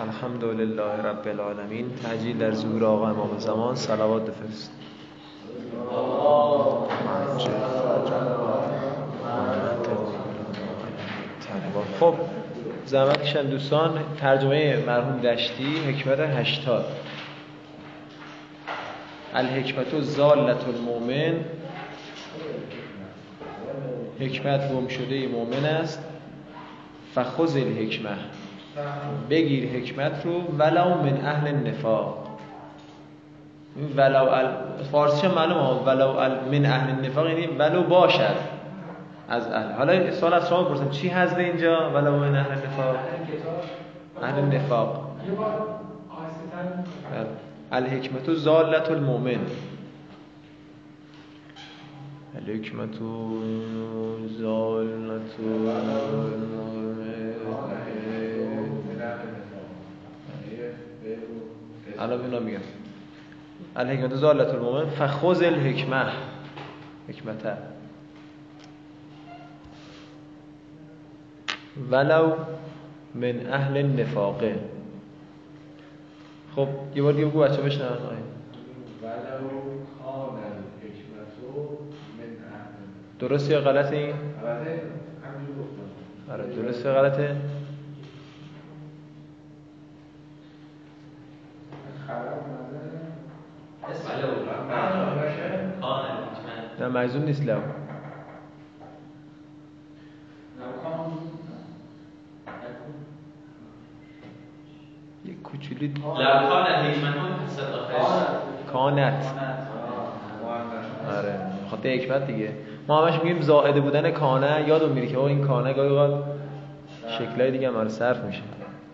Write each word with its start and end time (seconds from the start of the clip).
الحمد 0.00 0.44
لله 0.44 1.02
رب 1.04 1.28
العالمین 1.28 1.90
تجلیل 2.04 2.38
در 2.38 2.54
ظهور 2.54 2.84
آقا 2.84 3.10
امام 3.10 3.38
زمان 3.38 3.74
صلوات 3.74 4.22
بفرست 4.22 4.72
خب 12.00 12.14
زحمت 12.86 13.36
دوستان 13.36 13.90
ترجمه 14.20 14.84
مرحوم 14.86 15.20
دشتی 15.20 15.78
حکمت 15.88 16.20
هشتاد 16.20 16.84
الحکمت 19.34 20.00
زالت 20.00 20.68
المؤمن 20.68 21.44
حکمت 24.20 24.72
گم 24.72 24.88
شده 24.88 25.28
مؤمن 25.28 25.64
است 25.64 26.04
فخذ 27.14 27.56
الحکمه 27.56 28.16
بگیر 29.30 29.68
حکمت 29.68 30.26
رو 30.26 30.42
ولو 30.58 30.94
من 30.94 31.20
اهل 31.24 31.68
نفاق 31.68 32.26
ولو 33.96 34.28
ال... 34.28 34.46
فارسی 34.92 35.28
معلومه؟ 35.28 35.82
ولو 35.86 36.12
من 36.52 36.66
اهل 36.66 36.90
النفاق 36.90 37.28
یعنی 37.28 37.46
ولو 37.46 37.82
باشد 37.82 38.36
از 39.28 39.48
اهل. 39.48 39.72
حالا 39.72 40.10
سوال 40.10 40.34
از 40.34 40.48
شما 40.48 40.62
بپرسم. 40.62 40.90
چی 40.90 41.08
هست 41.08 41.38
اینجا 41.38 41.90
ولو 41.90 42.16
من 42.16 42.36
اهل 42.36 42.50
النفاق؟ 42.50 42.96
اهل 44.22 44.38
النفاق. 44.38 45.10
بله. 47.12 47.26
الحکمت 47.72 48.34
زالت 48.34 48.90
المؤمن. 48.90 49.40
الحکمت 52.36 52.98
زالت 54.38 55.38
المؤمن. 55.40 57.09
الان 62.00 62.20
اینا 62.20 62.38
میگم 62.38 62.60
الحکمت 63.76 64.14
زالت 64.14 64.54
المؤمن 64.54 64.90
فخذ 64.90 65.42
الحکمه. 65.42 66.12
حکمت 67.08 67.58
ولو 71.90 72.32
من 73.14 73.46
اهل 73.46 73.76
النفاقه 73.76 74.60
خب 76.56 76.68
یه 76.94 77.02
بار 77.02 77.12
دیگه 77.12 77.26
بگو 77.26 77.40
بچه 77.40 77.62
بشنن 77.62 77.86
ولو 77.86 79.50
کان 80.04 80.34
من 80.34 80.42
اهل 82.52 83.28
درست 83.28 83.50
یا 83.50 83.60
غلطه 83.60 83.96
این؟ 83.96 84.14
غلطه؟ 84.42 84.82
آره 86.32 86.44
درست 86.44 86.84
یا 86.84 86.94
غلطه؟ 86.94 87.36
نه 96.80 96.88
مجزوم 96.88 97.22
نیست 97.22 97.42
لو. 97.42 97.58
یک 105.24 105.42
کوچولی 105.42 105.94
کانت. 108.72 109.24
آره 111.18 111.34
خاطر 111.70 111.88
حکمت 111.88 112.26
دیگه. 112.26 112.52
ما 112.88 113.06
همش 113.06 113.22
میگیم 113.22 113.40
زائده 113.42 113.80
بودن 113.80 114.10
کانه 114.10 114.64
یادم 114.68 114.88
میره 114.88 115.06
که 115.06 115.18
این 115.18 115.46
کانه 115.46 115.72
گاهی 115.72 115.88
اوقات 115.88 116.24
شکلای 117.18 117.50
دیگه 117.50 117.68
هم 117.68 117.88
صرف 117.88 118.24
میشه. 118.24 118.42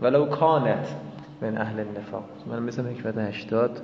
ولو 0.02 0.26
کانت. 0.26 1.05
من 1.40 1.58
اهل 1.58 1.80
النفاق. 1.80 2.24
من 2.46 2.62
مثل 2.62 2.90
حکمت 2.90 3.18
80 3.18 3.82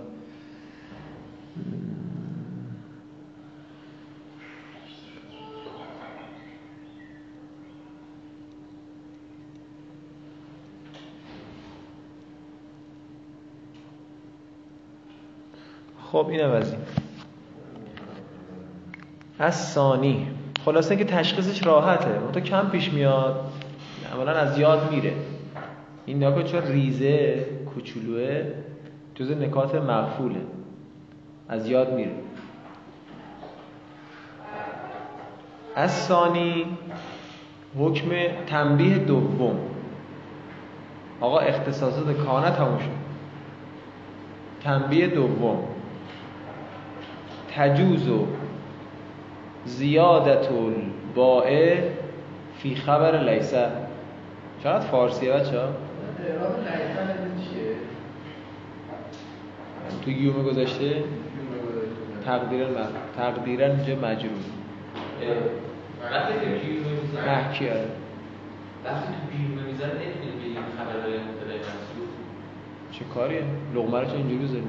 خب 16.12 16.26
اینم 16.28 16.50
از 16.50 16.70
این. 16.70 16.80
از 19.38 19.72
ثانی 19.72 20.28
خلاصه 20.64 20.96
که 20.96 21.04
تشخیصش 21.04 21.66
راحته. 21.66 22.18
تو 22.32 22.40
کم 22.40 22.68
پیش 22.68 22.92
میاد. 22.92 23.52
اولا 24.14 24.32
از 24.32 24.58
یاد 24.58 24.92
میره. 24.92 25.12
این 26.06 26.24
نگاه 26.24 26.42
چون 26.42 26.62
ریزه 26.62 27.46
کوچولوه. 27.74 28.44
جز 29.14 29.30
نکات 29.30 29.74
مغفوله 29.74 30.40
از 31.48 31.68
یاد 31.68 31.94
میره 31.94 32.10
از 35.76 35.90
ثانی 35.90 36.66
حکم 37.78 38.10
تنبیه 38.46 38.98
دوم. 38.98 39.58
آقا 41.20 41.38
اختصاصات 41.38 42.16
کانه 42.16 42.50
تموم 42.50 42.78
شد. 42.78 43.02
تنبیه 44.64 45.06
دوم. 45.06 45.58
تجوز 47.56 48.08
و 48.08 48.26
زیادت 49.64 50.48
البائع 50.52 51.80
فی 52.58 52.74
خبر 52.74 53.22
لیسه. 53.30 53.66
چقدر 54.62 54.86
فارسیه 54.86 55.32
بچه 55.32 55.60
ها؟ 55.60 55.68
تو 60.04 60.10
یومه 60.10 60.42
گذاشته؟ 60.42 61.04
تقدیرا 62.24 62.66
تقدیرا 63.16 63.66
اینجا 63.66 63.94
مجرور 63.94 64.32
وقتی 67.26 67.58
که 67.58 67.70
آره؟ 67.70 67.88
وقتی 68.84 69.06
تو 69.06 69.36
بیرون 69.36 69.66
می‌زنه 69.66 69.90
نمی‌تونی 69.90 70.32
بگیم 70.40 70.62
خبرهای 70.78 71.18
مبتدای 71.18 71.58
منصوب 71.58 72.08
چه 72.92 73.04
کاریه؟ 73.04 73.42
لغمه 73.74 74.00
رو 74.00 74.06
چه 74.06 74.14
اینجوری 74.14 74.46
زدی 74.46 74.62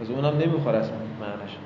از 0.00 0.10
اونم 0.10 0.38
نمی‌خوره 0.38 0.78
اصلا 0.78 0.96
معنیش. 1.20 1.56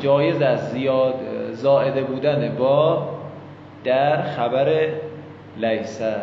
جایز 0.00 0.42
است 0.42 0.72
زیاد 0.72 1.14
زائده 1.52 2.02
بودن 2.02 2.56
با 2.58 3.08
در 3.84 4.22
خبر 4.22 4.88
لیسه 5.56 6.16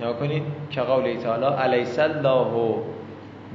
یا 0.00 0.12
کنید 0.12 0.42
که 0.70 0.80
قول 0.80 1.16
تعالی 1.16 1.44
الیس 1.44 1.98
الله 1.98 2.74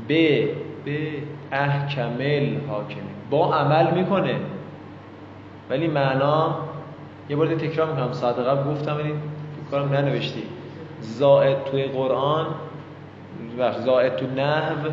به 0.08 0.50
به 0.86 1.10
احکمل 1.52 2.58
حاکمی 2.70 3.02
با 3.30 3.56
عمل 3.56 3.92
می‌کنه. 3.92 4.36
ولی 5.70 5.88
معنا 5.88 6.56
یه 7.30 7.36
بار 7.36 7.56
تکرار 7.56 7.90
می‌کنم. 7.90 8.12
ساعت 8.12 8.40
قبل 8.40 8.72
گفتم 8.72 8.96
ولی 8.96 9.14
کارم 9.72 9.94
ننوشتی. 9.94 10.44
زائد 11.02 11.64
توی 11.64 11.84
قرآن 11.84 12.46
و 13.60 13.72
زائد 13.72 14.16
تو 14.16 14.26
نحو 14.26 14.90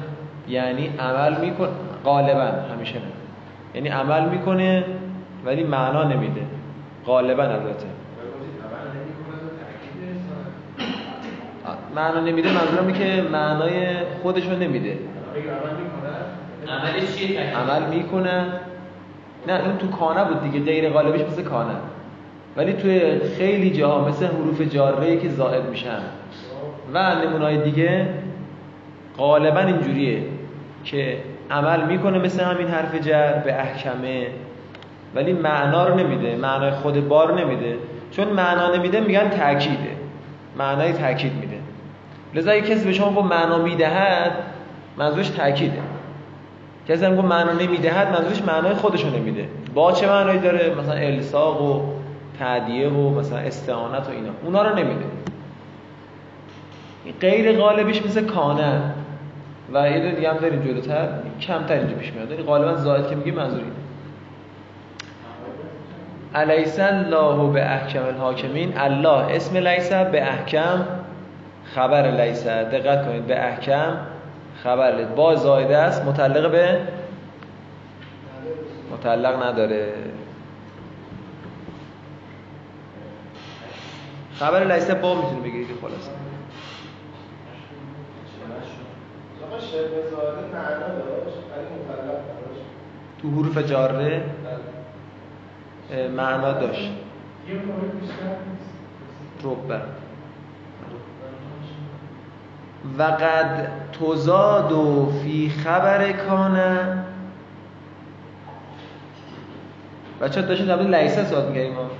یعنی 0.48 0.90
عمل 0.98 1.40
می‌کنه 1.40 1.68
غالبا 2.04 2.44
همیشه 2.74 2.94
نه. 2.94 3.02
یعنی 3.74 3.88
عمل 3.88 4.28
می‌کنه 4.28 4.84
ولی 5.44 5.64
معنا 5.64 6.04
نمیده. 6.04 6.42
غالبا 7.06 7.42
البته. 7.42 7.86
معنا 11.96 12.20
نمیده 12.20 12.48
منظورم 12.52 12.92
که 12.92 13.24
معنای 13.32 13.86
خودشو 14.22 14.56
نمیده. 14.56 14.98
عملش 16.68 17.16
چیه 17.16 17.40
عمل 17.40 17.82
می‌کنه. 17.96 18.44
نه 19.48 19.54
این 19.54 19.76
تو 19.78 19.88
کانه 19.88 20.24
بود 20.24 20.42
دیگه 20.42 20.64
غیر 20.64 20.90
غالبش 20.90 21.20
مثل 21.20 21.42
کانه. 21.42 21.74
ولی 22.56 22.72
توی 22.72 23.18
خیلی 23.38 23.70
جاها 23.70 24.08
مثل 24.08 24.26
حروف 24.26 24.60
جاره 24.60 25.16
که 25.16 25.28
زائد 25.28 25.68
میشن. 25.70 25.98
و 26.94 27.14
نمونای 27.14 27.62
دیگه 27.62 28.08
غالبا 29.18 29.60
اینجوریه 29.60 30.22
که 30.84 31.16
عمل 31.50 31.84
می‌کنه 31.84 32.18
مثل 32.18 32.44
همین 32.44 32.68
حرف 32.68 32.94
جر 32.94 33.32
به 33.32 33.60
احکمه. 33.60 34.26
ولی 35.14 35.32
معنا 35.32 35.86
رو 35.88 35.94
نمیده 35.94 36.36
معنای 36.36 36.70
خود 36.70 37.08
بار 37.08 37.40
نمیده. 37.40 37.76
چون 38.10 38.28
معنا 38.28 38.76
نمیده 38.76 39.00
میگن 39.00 39.28
تاکیده 39.28 39.96
معنای 40.58 40.92
تاکید 40.92 41.32
میده. 41.34 41.56
لذا 42.34 42.54
یک 42.54 42.66
کسی 42.66 42.84
به 42.84 42.92
شما 42.92 43.08
با 43.08 43.22
معنا 43.22 43.58
می‌دهد 43.58 44.32
منظورش 44.96 45.28
تاکیده 45.28 45.78
کسی 46.88 47.04
هم 47.04 47.12
معنا 47.12 47.52
نمی‌دهد 47.52 48.08
منظورش 48.08 48.42
معنای 48.42 48.74
خودشو 48.74 49.10
نمیده. 49.16 49.48
با 49.74 49.92
چه 49.92 50.08
معنایی 50.08 50.38
داره؟ 50.38 50.74
مثلا 50.74 50.94
الساق 50.94 51.62
و 51.62 51.82
تعدیه 52.38 52.88
و 52.88 53.10
مثلا 53.20 53.38
استعانت 53.38 54.08
و 54.08 54.10
اینا. 54.10 54.30
اونا 54.44 54.62
رو 54.62 54.78
نمیده. 54.78 55.04
غیر 57.20 57.58
غالبش 57.58 58.06
مثل 58.06 58.24
کانه. 58.24 58.80
و 59.72 59.90
یه 59.90 60.14
دیگه 60.14 60.30
هم 60.30 60.36
داریم 60.36 60.62
جلوتر. 60.62 61.08
کمتر 61.40 61.74
اینجا 61.74 61.94
پیش 61.94 62.12
میاد. 62.12 62.30
یعنی 62.30 62.42
غالبا 62.42 62.74
زائد 62.74 63.08
که 63.08 63.16
میگه 63.16 63.32
منظور 63.32 63.58
اینه. 63.58 63.72
الیس 66.34 66.80
الله 66.80 67.52
به 67.52 67.70
احکم 67.70 68.02
الحاکمین. 68.04 68.78
الله 68.78 69.36
اسم 69.36 69.56
لیس 69.56 69.92
به 69.92 70.22
احکم 70.22 70.84
خبر 71.74 72.10
لیسه 72.10 72.64
دقت 72.64 73.06
کنید 73.06 73.26
به 73.26 73.44
احکم 73.44 73.96
خبر 74.62 74.96
لید 74.96 75.14
با 75.14 75.36
زایده 75.36 75.76
است 75.76 76.04
متعلق 76.04 76.50
به؟ 76.50 76.80
متعلق 78.92 79.42
نداره. 79.42 79.92
خبر 84.34 84.64
لیسه 84.74 84.94
با 84.94 85.14
می‌تونه 85.14 85.40
بگیرید 85.40 85.68
خلاص 85.80 86.08
تو 93.22 93.30
حروف 93.30 93.58
جاره؟ 93.58 94.22
معنا 96.16 96.52
داشت. 96.52 96.90
ربه 99.44 99.80
و 102.98 103.02
قد 103.02 103.68
تزاد 103.92 104.72
و 104.72 105.12
فی 105.22 105.50
خبر 105.50 106.12
کانه 106.12 107.04
بچه 110.20 110.42
داشتیم 110.42 110.66
در 110.66 110.82
لیسه 110.82 111.24
صحبت 111.24 111.56
ما. 111.56 111.90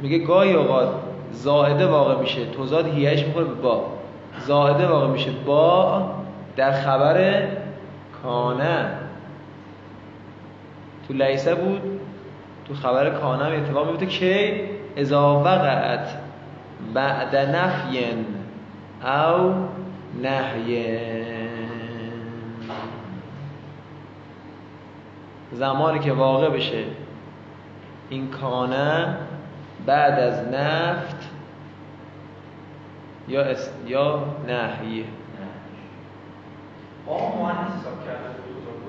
میگه 0.00 0.18
گاهی 0.18 0.52
اوقات 0.52 0.88
زائده 1.32 1.86
واقع 1.86 2.20
میشه 2.20 2.46
تزاد 2.46 2.86
هیهش 2.86 3.24
می‌خوره 3.24 3.44
به 3.44 3.54
با. 3.54 3.84
زائده 4.38 4.86
واقع 4.86 5.06
میشه 5.06 5.30
با 5.46 6.10
در 6.56 6.72
خبر 6.72 7.46
کانه 8.22 8.86
تو 11.08 11.14
لیسه 11.14 11.54
بود 11.54 12.00
تو 12.68 12.74
خبر 12.74 13.10
کانه 13.10 13.44
هم 13.44 13.52
اتفاق 13.52 13.90
میفته 13.90 14.06
که 14.06 14.60
اذا 14.96 15.40
وقعت 15.40 16.08
بعد 16.94 17.36
نفین 17.36 18.26
او 19.02 19.68
نهی 20.22 20.98
زمانی 25.52 25.98
که 25.98 26.12
واقع 26.12 26.48
بشه 26.48 26.84
این 28.10 28.30
کانه 28.30 29.16
بعد 29.86 30.18
از 30.18 30.48
نفت 30.48 31.30
یا 33.28 33.42
اس... 33.42 33.70
یا 33.86 34.24
نهیه. 34.46 35.04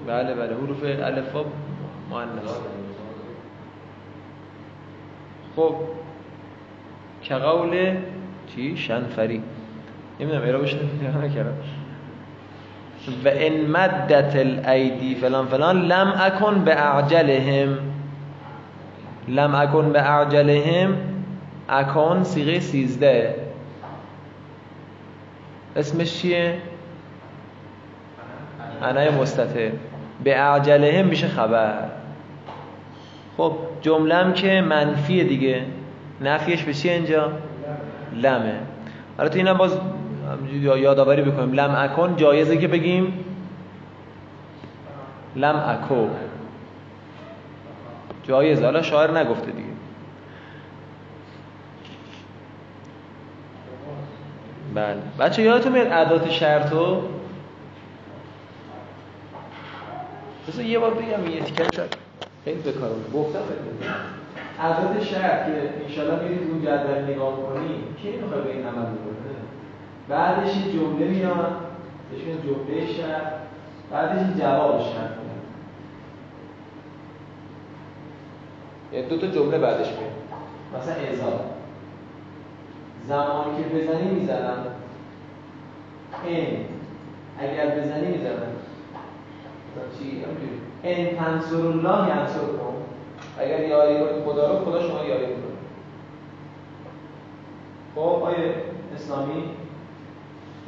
بله 0.07 0.35
بله. 0.35 0.55
حروف 0.55 0.83
الفا 0.83 1.45
مؤنث 2.09 2.51
خب 5.55 5.75
که 7.21 7.35
قول 7.35 7.97
چی؟ 8.47 8.77
شنفری. 8.77 9.43
نمی‌دونم 10.19 10.43
اعرابش 10.43 10.75
نکردم. 11.23 11.53
و 13.25 13.29
ان 13.33 13.65
مدت 13.65 14.35
الایدی 14.35 15.15
فلان 15.15 15.47
فلان 15.47 15.81
لم 15.81 16.13
اکن 16.19 16.63
به 16.63 16.75
اعجلهم. 16.75 17.77
لم 19.27 19.55
اکن 19.55 19.91
به 19.91 20.01
اعجلهم. 20.01 20.97
اکن 21.69 22.23
سیغه 22.23 22.59
سیزده. 22.59 23.35
اسمش 25.75 26.21
چیه؟ 26.21 26.57
انای 28.83 29.09
مستطر 29.09 29.71
به 30.23 30.39
اعجلهم 30.39 31.05
میشه 31.05 31.27
خبر. 31.27 31.89
خب 33.37 33.53
جملم 33.81 34.33
که 34.33 34.61
منفیه 34.61 35.23
دیگه. 35.23 35.61
نفیش 36.21 36.63
به 36.63 36.73
چیه 36.73 36.91
اینجا؟ 36.91 37.31
لمه. 38.15 38.53
حالا 39.17 39.29
تو 39.29 39.37
اینم 39.37 39.57
باز 39.57 39.79
همینجوری 40.29 40.81
یادآوری 40.81 41.21
بکنیم. 41.21 41.53
لم 41.53 41.75
اکن 41.77 42.15
جایزه 42.15 42.57
که 42.57 42.67
بگیم؟ 42.67 43.25
لم 45.35 45.55
اکو. 45.55 46.07
جایزه. 48.23 48.65
حالا 48.65 48.81
شاعر 48.81 49.17
نگفته 49.17 49.51
دیگه. 49.51 49.69
بله. 54.73 54.97
بچه 55.19 55.41
یادتون 55.41 55.71
میاد 55.71 55.87
ادات 55.91 56.29
شرطو 56.29 57.01
بذار 60.47 60.65
یه 60.65 60.79
بار 60.79 60.93
بگم 60.93 61.29
یه 61.29 61.41
تیکر 61.41 61.63
شد. 61.75 61.89
خیلی 62.45 62.61
بکارم 62.61 62.95
گفتم 63.13 63.39
ادات 64.61 65.03
شرط 65.03 65.45
که 65.45 65.69
انشالله 65.85 66.23
میرید 66.23 66.49
اون 66.49 66.61
جدول 66.61 67.13
نگاه 67.13 67.35
کنی 67.35 67.69
کی 68.01 68.11
می‌خواد 68.11 68.43
به 68.43 68.51
این 68.51 68.65
عمل 68.65 68.85
بکنه؟ 68.85 69.28
بعدش 70.09 70.53
این 70.55 70.71
جمله 70.73 71.07
میاد 71.07 71.55
بهش 72.11 72.21
میگن 72.21 72.41
جمله 72.41 72.93
شرط 72.93 73.33
بعدش 73.91 74.17
این 74.17 74.39
جواب 74.39 74.79
شرط 74.79 74.93
میاد. 74.93 75.39
یعنی 78.93 79.07
دو 79.09 79.17
تا 79.17 79.27
جمله 79.27 79.57
بعدش 79.57 79.87
میاد. 79.87 80.11
مثلا 80.77 80.93
ازا 80.93 81.39
زمانی 83.07 83.63
که 83.63 83.69
بزنی 83.69 84.09
می‌زنم. 84.11 84.65
این 86.25 86.65
اگر 87.39 87.79
بزنی 87.79 88.07
می‌زنم. 88.07 88.51
چی؟ 89.99 90.23
ان 90.83 91.15
تنصر 91.15 91.55
الله 91.55 92.09
ینصرکم. 92.09 92.73
اگر 93.39 93.67
یاری 93.67 93.95
کنید 93.95 94.25
خدا 94.25 94.51
رو 94.51 94.65
خدا 94.65 94.81
شما 94.87 95.03
یاری 95.03 95.25
کنه 95.25 95.35
خب 97.95 98.23
آیه 98.23 98.55
اسلامی؟ 98.95 99.43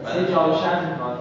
بله. 0.06 0.25
جواب 0.31 0.56
شرط 0.56 0.81
می‌خواد. 0.83 1.19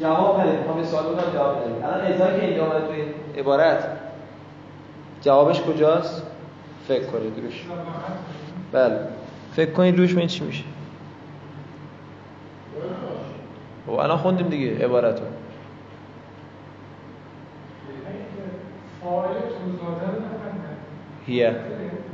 جواب 0.00 0.40
بده 0.40 0.58
می‌خوام 0.58 0.78
یه 0.78 0.84
سوال 0.84 1.04
بکنم 1.04 1.32
جواب 1.34 1.56
بده 1.56 1.86
الان 1.86 2.12
ازایی 2.12 2.40
که 2.40 2.46
اینجا 2.46 2.66
اومده 2.66 2.86
توی 2.86 3.04
عبارت؟ 3.40 3.84
جوابش 5.22 5.60
کجاست؟ 5.60 6.22
فکر 6.88 7.04
کنید 7.06 7.32
روش. 7.44 7.64
بله. 8.72 8.98
فکر 9.52 9.72
کنید 9.72 9.98
روش 9.98 10.14
من 10.14 10.26
چی 10.26 10.44
میشه. 10.44 10.64
و 13.86 13.90
الان 13.90 14.18
خوندیم 14.18 14.48
دیگه 14.48 14.84
عبارت 14.84 15.20
رو. 15.20 15.26
هیه. 21.26 21.56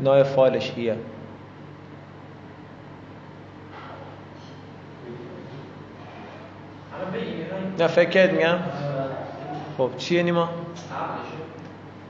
نای 0.00 0.24
فالش 0.24 0.72
هیه 0.76 0.96
الان 6.94 7.12
بگیم 7.12 7.46
نه 7.80 7.86
فکر 7.86 8.10
کرد 8.10 8.32
میگم. 8.32 8.56
خب 9.78 9.90
چیه 9.98 10.22
نیما؟ 10.22 10.48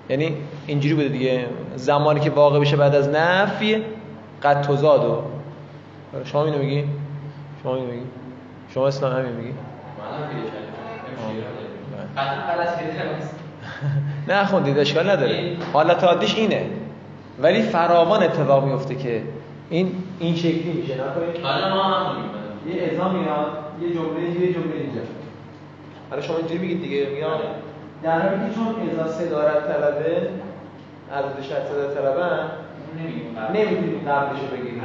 یعنی 0.08 0.36
اینجوری 0.66 0.94
بوده 0.94 1.08
دیگه. 1.08 1.46
زمانی 1.76 2.20
که 2.20 2.30
واقع 2.30 2.60
بشه 2.60 2.76
بعد 2.76 2.94
از 2.94 3.08
نفی 3.08 3.82
قد 4.42 4.60
تزادو 4.60 5.22
شما 6.24 6.44
اینو 6.44 6.58
میگی؟ 6.58 6.84
شما 7.62 7.76
اینو 7.76 7.90
میگی؟ 7.90 8.06
شما 8.74 8.86
اسلام 8.86 9.12
همین 9.12 9.32
میگی؟ 9.32 9.54
نه 14.28 14.44
خوندید 14.44 14.78
اشکال 14.78 15.10
نداره. 15.10 15.56
حالت 15.72 16.04
عادیش 16.04 16.34
اینه. 16.34 16.66
ولی 17.42 17.62
فراوان 17.62 18.22
اتفاق 18.22 18.64
میفته 18.64 18.94
که 18.94 19.22
این 19.70 19.92
این 20.18 20.36
شکلی 20.36 20.72
میشه. 20.72 20.94
نکنید 20.94 21.44
حالا 21.44 21.74
ما 21.74 21.82
هم 21.82 22.16
میگیم. 22.16 22.30
یه 22.82 22.92
ازا 22.92 23.08
میاد 23.08 23.46
یه 23.82 23.94
جمله 23.94 24.40
یه 24.40 24.52
جمله 24.52 24.76
اینجا. 24.76 25.00
حالا 26.10 26.22
شما 26.22 26.36
اینجوری 26.36 26.58
میگید 26.58 26.82
دیگه 26.82 27.06
میگم 27.14 27.28
در 28.02 28.18
حالی 28.20 28.48
که 28.48 28.54
چون 28.54 28.90
ازا 28.90 29.12
صدارت 29.12 29.68
طلبه 29.68 30.28
عدد 31.12 31.42
شرط 31.42 31.66
صدارت 31.66 31.94
طلبه 31.94 32.24
نمیگیم 32.98 33.36
نمی‌تونید 33.54 34.08
قبلشو 34.08 34.46
بگیرید 34.46 34.82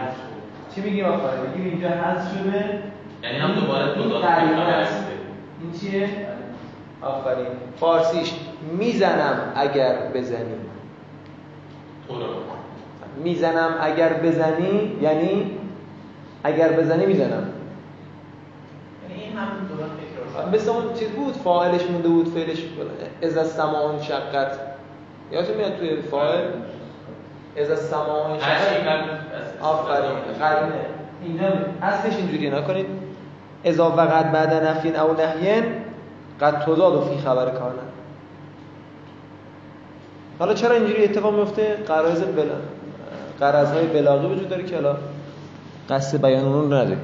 چی 0.76 0.82
میگیم 0.82 1.06
آخر 1.06 1.38
میگیم 1.38 1.72
اینجا 1.72 1.88
حذف 1.90 2.32
شده. 2.32 2.80
یعنی 3.24 3.38
هم 3.38 3.52
دوباره 3.52 3.84
است. 3.84 4.92
هسته. 4.92 5.12
این 5.62 5.72
چیه؟ 5.80 6.10
آفرین. 7.02 7.48
فارسیش. 7.80 8.34
می‌زنم 8.78 9.54
اگر 9.56 9.96
بزنی. 10.14 10.56
رو 12.10 12.16
می‌زنم 13.24 13.76
اگر 13.82 14.14
بزنی 14.14 14.98
یعنی 15.02 15.52
اگر 16.44 16.72
بزنی 16.72 17.06
می‌زنم 17.06 17.50
یعنی 19.10 19.24
این 19.24 19.38
هم 19.38 19.48
دوران 19.70 19.90
تکرار 19.90 20.28
مثل 20.54 20.70
اون 20.70 20.94
چیز 20.94 21.10
بود 21.10 21.34
فاعلش 21.34 21.82
مونده 21.92 22.08
بود 22.08 22.28
فعلش 22.28 22.64
از 23.22 23.38
السماء 23.38 24.02
شقت. 24.02 24.60
یادتون 25.32 25.56
میاد 25.58 25.76
توی 25.78 26.02
فاعل؟ 26.02 26.44
از 27.58 27.70
هر 27.72 28.60
چی 28.60 28.76
شقت 28.76 29.00
از- 29.00 29.62
آفرین 29.62 30.10
قرینه 30.40 30.86
اینجا 31.24 31.48
اصلش 31.82 32.16
اینجوری 32.18 32.50
نکنید. 32.50 32.86
اذا 33.64 33.90
وقت 33.98 34.32
بعد 34.32 34.54
نفین 34.54 34.96
او 34.96 35.14
نهین 35.14 35.64
قد 36.42 36.60
تزاد 36.66 37.04
فی 37.04 37.18
خبر 37.18 37.46
کانه 37.50 37.76
حالا 40.40 40.54
چرا 40.54 40.76
اینجوری 40.76 41.04
اتفاق 41.04 41.34
میفته؟ 41.36 41.78
قرائز 41.88 42.22
بلا 42.22 42.56
قرض 43.40 43.72
های 43.72 43.86
بلاغی 43.88 44.28
وجود 44.28 44.50
داره 44.50 44.64
که 44.64 44.76
حالا 44.76 44.96
قصد 45.90 46.22
بیان 46.22 46.46
اون 46.46 46.54
رو 46.54 46.66
نداریم. 46.66 47.00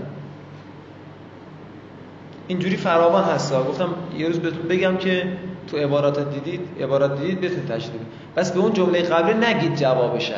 اینجوری 2.51 2.77
فراوان 2.77 3.23
هستا 3.23 3.63
گفتم 3.63 3.89
یه 4.17 4.27
روز 4.27 4.39
بهتون 4.39 4.67
بگم 4.67 4.97
که 4.97 5.23
تو 5.67 5.77
عبارات 5.77 6.33
دیدید 6.33 6.61
عبارات 6.81 7.19
دیدید 7.21 7.41
بهتون 7.41 7.65
تشریح 7.65 8.01
بس 8.35 8.51
به 8.51 8.59
اون 8.59 8.73
جمله 8.73 9.01
قبلی 9.01 9.33
نگید 9.33 9.75
جواب 9.75 10.19
شرط. 10.19 10.37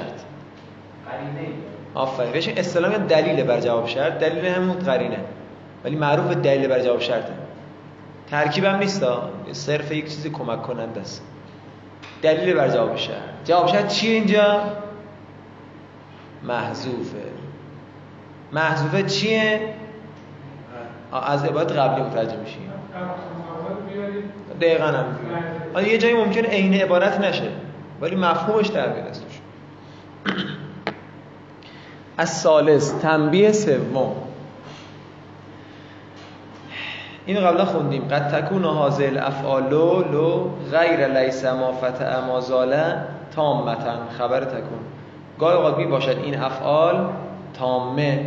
قرینه. 1.05 1.49
آفرین. 1.93 2.31
بهش 2.31 2.47
اصطلاحا 2.47 2.97
دلیل 2.97 3.43
بر 3.43 3.59
جواب 3.59 3.87
شرط. 3.87 4.19
دلیل 4.19 4.45
همون 4.45 4.79
قرینه. 4.79 5.17
ولی 5.83 5.95
معروف 5.95 6.25
به 6.25 6.35
دلیل 6.35 6.67
بر 6.67 6.79
جواب 6.79 6.99
شرطه. 6.99 7.33
ترکیبم 8.31 8.75
نیست 8.75 9.05
صرف 9.51 9.91
یک 9.91 10.05
چیزی 10.05 10.29
کمک 10.29 10.61
کننده 10.61 11.01
است. 11.01 11.23
دلیل 12.21 12.53
بر 12.53 12.69
جواب 12.69 12.95
شرط. 12.95 13.45
جواب 13.45 13.67
شرط 13.67 13.87
چیه 13.87 14.13
اینجا؟ 14.13 14.61
محذوفه. 16.43 17.17
محذوفه 18.51 19.03
چیه؟ 19.03 19.73
از 21.13 21.45
عبارت 21.45 21.71
قبلی 21.71 22.03
متوجه 22.03 22.37
میشیم. 22.37 22.69
دقیقا 24.61 24.85
هم 24.85 25.05
آه، 25.75 25.89
یه 25.89 25.97
جایی 25.97 26.13
ممکنه 26.15 26.47
عین 26.47 26.73
عبارت 26.73 27.19
نشه 27.19 27.47
ولی 28.01 28.15
مفهومش 28.15 28.67
در 28.67 28.87
بیاد 28.87 29.17
از 32.17 32.29
سالس 32.29 32.91
تنبیه 32.91 33.51
سوم. 33.51 34.15
اینو 37.25 37.47
قبلا 37.47 37.65
خوندیم. 37.65 38.07
قد 38.07 38.27
تکون 38.27 38.65
حاضر 38.65 39.19
افعال 39.21 39.69
لو 40.11 40.49
غیر 40.71 41.07
لیس 41.07 41.45
ما 41.45 41.71
فتع 41.71 42.19
ما 42.19 42.41
زاله 42.41 42.95
تامتا 43.35 43.97
خبر 44.17 44.43
تکون. 44.43 44.79
گاهی 45.39 45.57
اوقات 45.57 45.77
می 45.77 45.85
باشد 45.85 46.17
این 46.23 46.39
افعال 46.39 47.09
تامه. 47.53 48.25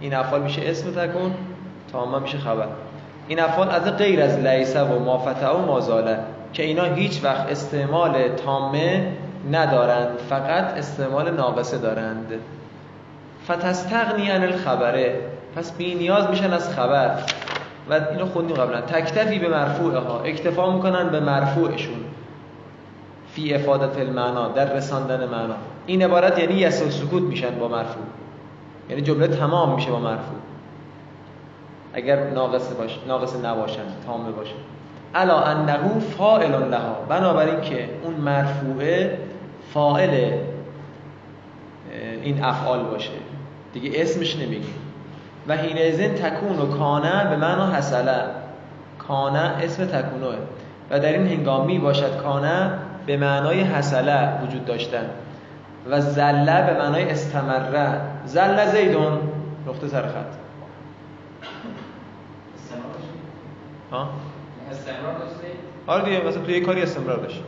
این 0.00 0.14
افعال 0.14 0.42
میشه 0.42 0.62
اسم 0.64 0.90
تکون. 0.90 1.34
تامه 1.92 2.18
میشه 2.18 2.38
خبر. 2.38 2.66
این 3.28 3.40
افعال 3.40 3.68
از 3.68 3.96
غیر 3.96 4.22
از 4.22 4.38
لیسه 4.38 4.82
و 4.82 5.04
ما 5.04 5.18
فتع 5.18 5.50
و 5.50 5.66
ما 5.66 5.80
زاله 5.80 6.18
که 6.52 6.62
اینا 6.62 6.84
هیچ 6.84 7.24
وقت 7.24 7.50
استعمال 7.50 8.28
تامه 8.28 9.12
ندارند 9.52 10.18
فقط 10.30 10.64
استعمال 10.64 11.30
ناقصه 11.30 11.78
دارند. 11.78 12.32
فتستغنی 13.44 14.30
عن 14.30 14.42
الخبره. 14.42 15.20
پس 15.56 15.72
بی 15.72 15.94
نیاز 15.94 16.30
میشن 16.30 16.52
از 16.52 16.74
خبر. 16.74 17.10
و 17.90 18.00
اینو 18.12 18.26
خوندیم 18.26 18.56
قبلا. 18.56 18.80
تکتفی 18.80 19.38
به 19.38 19.48
مرفوعه 19.48 19.98
ها 19.98 20.20
اکتفا 20.20 20.72
می‌کنن 20.72 21.08
به 21.08 21.20
مرفوعشون. 21.20 22.04
فی 23.32 23.54
افادت 23.54 23.98
المعنا 23.98 24.48
در 24.48 24.72
رساندن 24.72 25.24
معنا. 25.24 25.54
این 25.86 26.02
عبارت 26.02 26.38
یعنی 26.38 26.54
یس 26.54 26.82
و 26.82 26.90
سکوت 26.90 27.22
میشن 27.22 27.58
با 27.58 27.68
مرفوع. 27.68 28.02
یعنی 28.90 29.02
جمله 29.02 29.28
تمام 29.28 29.74
میشه 29.74 29.90
با 29.90 29.98
مرفوع. 29.98 30.38
اگر 31.92 32.30
ناقص 32.30 32.72
باش 32.72 32.98
ناقص 33.08 33.36
نباشن 33.44 33.82
تامه 34.06 34.30
باشه. 34.30 34.54
الا 35.14 35.42
انه 35.42 35.98
فاعل 36.18 36.70
لها. 36.70 36.96
بنابراین 37.08 37.60
که 37.60 37.88
اون 38.02 38.14
مرفوعه 38.14 39.18
فاعل 39.74 40.32
این 42.22 42.44
افعال 42.44 42.84
باشه. 42.84 43.10
دیگه 43.72 44.02
اسمش 44.02 44.36
نمیگیم. 44.36 44.74
و 45.48 45.56
حینئذ 45.56 46.00
تکون 46.00 46.58
و 46.58 46.66
کانه 46.66 47.30
به 47.30 47.36
معنا 47.36 47.72
حسله 47.72 48.24
کانه 48.98 49.38
اسم 49.38 49.84
تکونوه. 49.84 50.36
و 50.90 51.00
در 51.00 51.12
این 51.12 51.26
هنگام 51.26 51.66
می 51.66 51.78
باشد 51.78 52.16
کانه 52.16 52.70
به 53.06 53.16
معنای 53.16 53.60
حسله 53.60 54.42
وجود 54.42 54.64
داشتن. 54.64 55.10
و 55.90 56.00
زله 56.00 56.66
به 56.66 56.78
معنای 56.78 57.10
استمره. 57.10 58.00
زله 58.24 58.70
زیدون 58.70 59.18
نقطه 59.66 59.88
سر 59.88 60.02
خط 60.02 60.34
استمرار 62.56 62.92
داشته 62.92 63.08
ها؟ 63.92 64.08
استمرار 64.70 65.18
داشته؟ 65.18 65.46
آره 65.86 66.04
دیگه 66.04 66.28
مثلا 66.28 66.42
توی 66.42 66.54
یه 66.54 66.60
کاری 66.60 66.82
استمرار 66.82 67.16
داشت. 67.16 67.42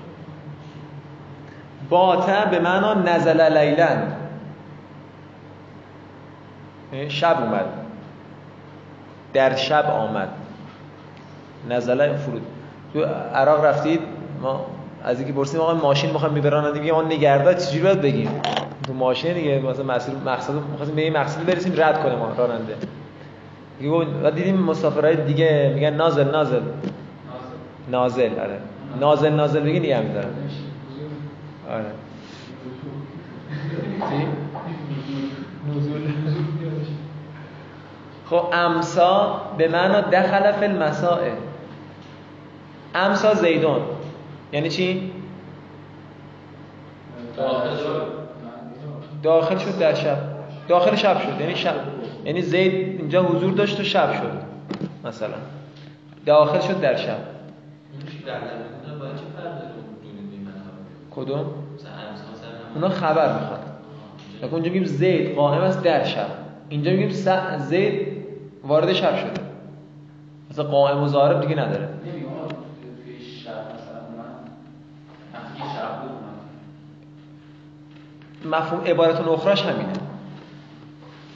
باته 1.90 2.50
به 2.50 2.58
معنا 2.58 2.94
نزل 2.94 3.56
لیلن 3.58 4.12
یعنی 6.92 7.10
شب 7.10 7.36
اومد. 7.40 7.64
در 9.32 9.56
شب 9.56 9.90
آمد. 9.90 10.28
نزله 11.68 12.16
فرود. 12.16 12.42
تو 12.92 13.04
عراق 13.34 13.64
رفتید 13.64 14.00
ما 14.42 14.66
از 15.04 15.18
اینکه 15.18 15.32
پرسیدیم 15.34 15.60
آقا 15.60 15.74
ماشین 15.74 16.10
می‌خوایم 16.10 16.34
می‌برن؟ 16.34 16.72
دیگه 16.72 16.92
ما 16.92 17.02
نگهدار 17.02 17.54
چجوری 17.54 17.82
باید 17.82 18.00
بگیم. 18.00 18.40
تو 18.86 18.92
ماشین 18.92 19.34
دیگه 19.34 19.60
مثلا 19.60 19.84
مسیر 19.84 20.14
مقصد 20.14 20.52
می‌خواستیم 20.52 20.96
به 20.96 21.02
این 21.02 21.16
مقصد 21.16 21.46
برسیم 21.46 21.72
رد 21.76 22.02
کنه 22.02 22.16
ما 22.16 22.32
راننده. 22.38 22.76
و 24.22 24.30
دیدیم 24.30 24.56
مسافرای 24.56 25.16
دیگه 25.16 25.72
میگن 25.74 25.94
نازل 25.94 26.30
نازل 26.30 26.60
نازل 27.90 28.38
آره 28.38 28.58
نازل 29.00 29.32
نازل 29.32 29.60
بگی 29.60 29.78
نگه 29.78 30.00
میدارم 30.00 30.34
آره 31.70 31.90
خب 38.30 38.44
امسا 38.52 39.40
به 39.58 39.68
معنا 39.68 40.00
دخل 40.00 40.52
فی 40.52 40.64
المسائل 40.64 41.32
امسا 42.94 43.34
زیدون 43.34 43.80
یعنی 44.52 44.68
چی؟ 44.68 45.12
داخل 49.22 49.58
شد 49.58 49.78
در 49.78 49.94
شب 49.94 50.18
داخل 50.68 50.96
شب 50.96 51.20
شد 51.20 51.40
یعنی 51.40 51.56
شب 51.56 51.74
یعنی 52.24 52.42
زید 52.42 52.72
اینجا 53.00 53.22
حضور 53.22 53.52
داشت 53.52 53.80
و 53.80 53.84
شب 53.84 54.12
شد 54.12 54.32
مثلا. 55.08 55.34
داخل 56.26 56.60
شد 56.60 56.80
در 56.80 56.96
شب. 56.96 57.16
کدوم؟ 61.10 61.44
اونا 62.74 62.88
خبر 62.88 63.32
می‌خواد. 63.40 63.60
لکه 64.42 64.52
اونجا 64.52 64.70
میگیم 64.70 64.84
زید 64.84 65.34
قائم 65.34 65.60
است 65.62 65.82
در 65.82 66.04
شب. 66.04 66.26
اینجا 66.68 66.90
میگیم 66.90 67.10
س- 67.10 67.28
زید 67.68 68.06
وارد 68.64 68.92
شب 68.92 69.16
شده. 69.16 69.40
مثلا 70.50 70.64
قائم 70.64 71.02
و 71.02 71.08
ضارب 71.08 71.40
دیگه 71.40 71.54
نداره. 71.62 71.88
مفهوم 78.44 78.84
عبارت 78.84 79.20
اخراش 79.20 79.62
همینه. 79.62 79.92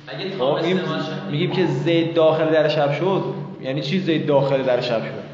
اگه 0.09 0.31
خب 0.31 0.39
تام 0.39 0.61
میگیم, 0.61 0.81
میگیم 1.31 1.51
که 1.51 1.67
زید 1.67 2.15
داخل 2.15 2.53
در 2.53 2.69
شب 2.69 2.93
شد. 2.93 3.25
یعنی 3.61 3.81
چی 3.81 4.01
زید 4.01 4.27
داخل 4.27 4.63
در 4.63 4.81
شب 4.81 5.03
شد؟ 5.05 5.25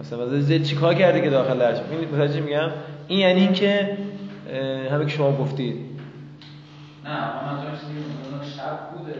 مثلا 0.00 0.40
زید 0.40 0.62
چیکار 0.62 0.94
کرده 0.94 1.20
که 1.20 1.30
داخل 1.30 1.58
در 1.58 1.74
شب 1.74 1.82
متوجه 2.12 2.40
میگم. 2.40 2.70
این 3.08 3.18
یعنی 3.18 3.40
اینکه 3.40 3.98
همه 4.90 5.04
که 5.04 5.10
شما 5.10 5.32
گفتید. 5.32 5.76
نه 7.04 7.10
شب 8.56 8.78
بوده. 8.98 9.14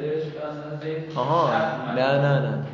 آها. 1.17 1.51
نه 1.95 2.13
نه 2.13 2.41
نه. 2.41 2.65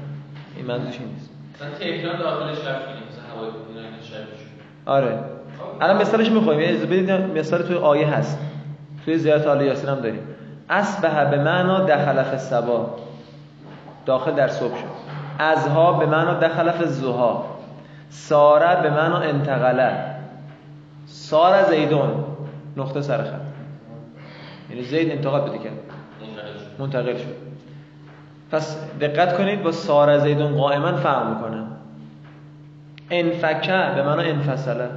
این 0.57 0.67
منظورش 0.67 1.01
نیست. 1.01 1.31
مثلا 1.55 1.71
تهران 1.79 2.19
داخل 2.19 2.55
شب 2.55 2.61
شدیم 2.61 3.05
مثلا 3.11 3.37
هوای 3.37 3.49
اینا 3.69 3.81
اینا 3.81 4.03
شب 4.03 4.15
شد. 4.15 4.45
آره. 4.87 5.19
الان 5.81 5.97
مثالش 5.97 6.31
می‌خوایم. 6.31 7.33
مثال 7.35 7.63
توی 7.63 7.77
آیه 7.77 8.07
هست. 8.07 8.39
توی 9.05 9.19
زیارت 9.19 9.47
آل 9.47 9.61
یاسین 9.61 9.91
هم 9.91 10.01
داریم. 10.01 10.21
اصبح 10.71 11.30
به 11.30 11.38
معنا 11.38 11.80
دخل 11.80 12.23
فی 12.23 12.30
الصبا 12.30 12.97
داخل 14.06 14.33
در 14.33 14.49
صبح 14.49 14.76
شد. 14.76 14.85
ازها 15.38 15.92
به 15.92 16.06
معنا 16.06 16.35
دخل 16.35 16.71
فی 16.71 16.85
الضحا 16.85 17.44
ساره 18.11 18.83
به 18.83 18.90
معنا 18.90 19.18
انتقله. 19.18 20.14
ساره 21.06 21.71
زیدون. 21.71 22.25
نقطه 22.76 23.00
سر 23.00 23.23
خط. 23.23 23.40
یعنی 24.71 24.83
زید 24.83 25.11
انتقال 25.11 25.40
بده 25.40 25.59
کرد. 25.59 25.78
منتقل 26.78 27.16
شد. 27.16 27.37
پس 28.50 28.76
دقت 29.00 29.37
کنید 29.38 29.62
با 29.62 29.73
ساره 29.73 30.18
زیدون 30.18 30.56
قائما 30.56 30.92
فرق 30.92 31.28
می‌کنه. 31.28 31.64
انفکه 33.11 33.92
به 33.94 34.02
معنا 34.02 34.23
انفصله؟ 34.23 34.88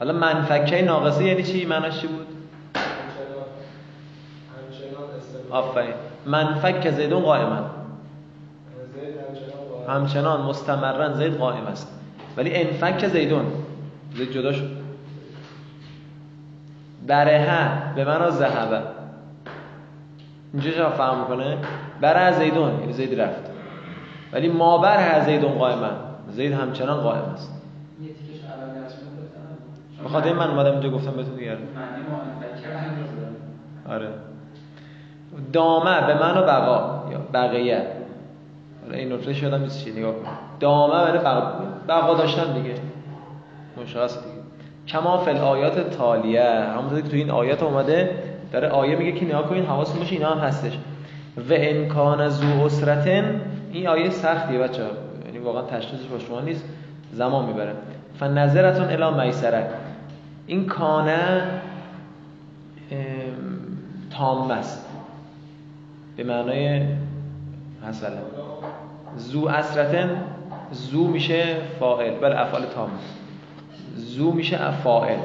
حالا 0.00 0.12
منفکه 0.12 0.82
ناقصه 0.82 1.24
یعنی 1.24 1.42
چی؟ 1.42 1.66
معناش 1.66 2.00
چی 2.00 2.06
بود؟ 2.06 2.26
آفرین. 5.50 5.94
منفک 6.26 6.90
زیدون 6.90 7.22
قائما 7.22 7.70
همچنان 9.88 10.40
مستمرن 10.40 11.14
زید 11.14 11.36
قائم 11.36 11.66
است. 11.66 11.88
ولی 12.36 12.54
انفک 12.54 13.08
زیدون. 13.08 13.44
زید 14.14 14.32
جدا 14.32 14.52
شد. 14.52 14.70
برهه 17.06 17.94
به 17.94 18.04
معنا 18.04 18.30
ذهبه. 18.30 18.80
اینجا 20.52 20.70
چرا 20.70 20.90
فهم 20.90 21.20
می‌کنه؟ 21.20 21.58
بره 22.00 22.38
زیدون 22.38 22.80
یعنی 22.80 22.92
زید 22.92 23.20
رفت. 23.20 23.42
ولی 24.32 24.48
ما 24.48 24.78
بره 24.78 25.24
زیدون 25.24 25.52
قائما 25.52 25.90
زید 26.28 26.52
همچنان 26.52 27.00
قائم 27.00 27.24
است 27.34 27.62
یه 28.02 28.08
تیکش 28.08 28.44
اول 28.44 28.80
درس 28.80 28.92
می‌گفتم 28.92 29.40
بخاطر 30.04 30.32
من 30.32 30.50
اومدم 30.50 30.70
اینجا 30.70 30.90
گفتم 30.90 31.10
بهتون 31.10 31.34
دیگه 31.34 31.56
آره. 33.88 34.08
دامه 35.52 36.06
به 36.06 36.14
من 36.14 36.38
و 36.38 36.42
بقا. 36.42 37.10
یا 37.12 37.18
بقیه. 37.32 37.86
حالا 38.84 38.98
این 38.98 39.12
نطفه 39.12 39.32
شدم 39.32 39.62
نیست 39.62 39.84
چی 39.84 39.92
نگاه 39.92 40.12
کن. 40.12 40.28
دامه 40.60 41.04
برای 41.04 41.18
بقا, 41.18 41.52
بقا 41.88 42.14
داشتن 42.14 42.52
دیگه. 42.52 42.74
مشخص 43.82 44.18
دیگه. 44.18 44.36
کما 44.88 45.18
فل 45.18 45.36
آیات 45.36 45.90
تالیه. 45.90 46.50
همونطور 46.76 47.00
که 47.00 47.08
تو 47.08 47.16
این 47.16 47.30
آیات 47.30 47.62
اومده 47.62 48.10
داره 48.52 48.68
آیه 48.68 48.96
میگه 48.96 49.12
که 49.12 49.26
نگاه 49.26 49.48
کنین 49.48 49.64
حواستون 49.64 49.98
باشه 49.98 50.12
اینا 50.12 50.30
هم 50.30 50.38
هستش. 50.38 50.78
و 51.36 51.52
امکان 51.52 52.28
زو 52.28 52.64
اسرتن 52.64 53.40
این 53.72 53.88
آیه 53.88 54.10
سختیه 54.10 54.58
بچه 54.58 54.82
یعنی 55.26 55.38
واقعا 55.38 55.62
تشخیصش 55.62 56.06
با 56.06 56.18
شما 56.18 56.40
نیست. 56.40 56.64
زمان 57.12 57.44
می‌بره. 57.44 57.72
فنظرتون 58.18 58.84
الی 58.84 59.26
میسره 59.26 59.66
این 60.50 60.66
کانه 60.66 61.42
تام 64.10 64.50
است 64.50 64.86
به 66.16 66.24
معنای 66.24 66.86
مثلا 67.88 68.18
زو 69.16 69.48
اسرتن 69.48 70.24
زو 70.72 71.06
میشه 71.06 71.56
فاعل. 71.80 72.18
بله 72.20 72.40
افعال 72.40 72.62
تام. 72.66 72.90
زو 73.96 74.32
میشه 74.32 74.70
فاعل 74.70 75.18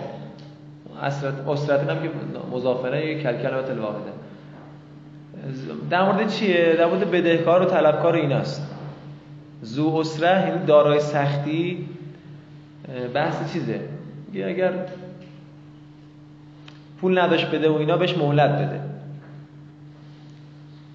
اسرت 1.03 1.47
اسرتن 1.47 1.89
هم 1.89 2.03
که 2.03 2.09
مضافره 2.51 3.07
یک 3.07 3.23
کلمات 3.23 3.69
الواحده 3.69 4.11
در 5.89 6.11
مورد 6.11 6.29
چیه؟ 6.29 6.75
در 6.77 6.85
مورد 6.85 7.11
بدهکار 7.11 7.61
و 7.61 7.65
طلبکار 7.65 8.15
ایناست 8.15 8.71
زو 9.61 9.95
اسره 9.95 10.49
یعنی 10.49 10.65
دارای 10.65 10.99
سختی. 10.99 11.89
بحث 13.13 13.53
چیزه؟ 13.53 13.79
اگر 14.33 14.73
پول 17.01 17.19
نداشت 17.19 17.51
بده 17.51 17.69
و 17.69 17.75
اینا 17.75 17.97
بهش 17.97 18.17
مهلت 18.17 18.51
بده. 18.51 18.81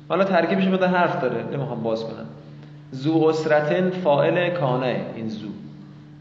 حالا 0.09 0.25
ترکیبش 0.25 0.67
بده 0.67 0.87
حرف 0.87 1.21
داره 1.21 1.45
نمی‌خوام 1.53 1.83
باز 1.83 2.05
کنم. 2.05 2.27
زو 2.93 3.25
اسرتن 3.25 3.91
فائل 3.91 4.51
کانه 4.51 5.07
این 5.17 5.29
زو 5.29 5.49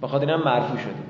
بخاطر 0.02 0.26
اینم 0.26 0.44
مرفوع 0.46 0.78
شده. 0.78 1.10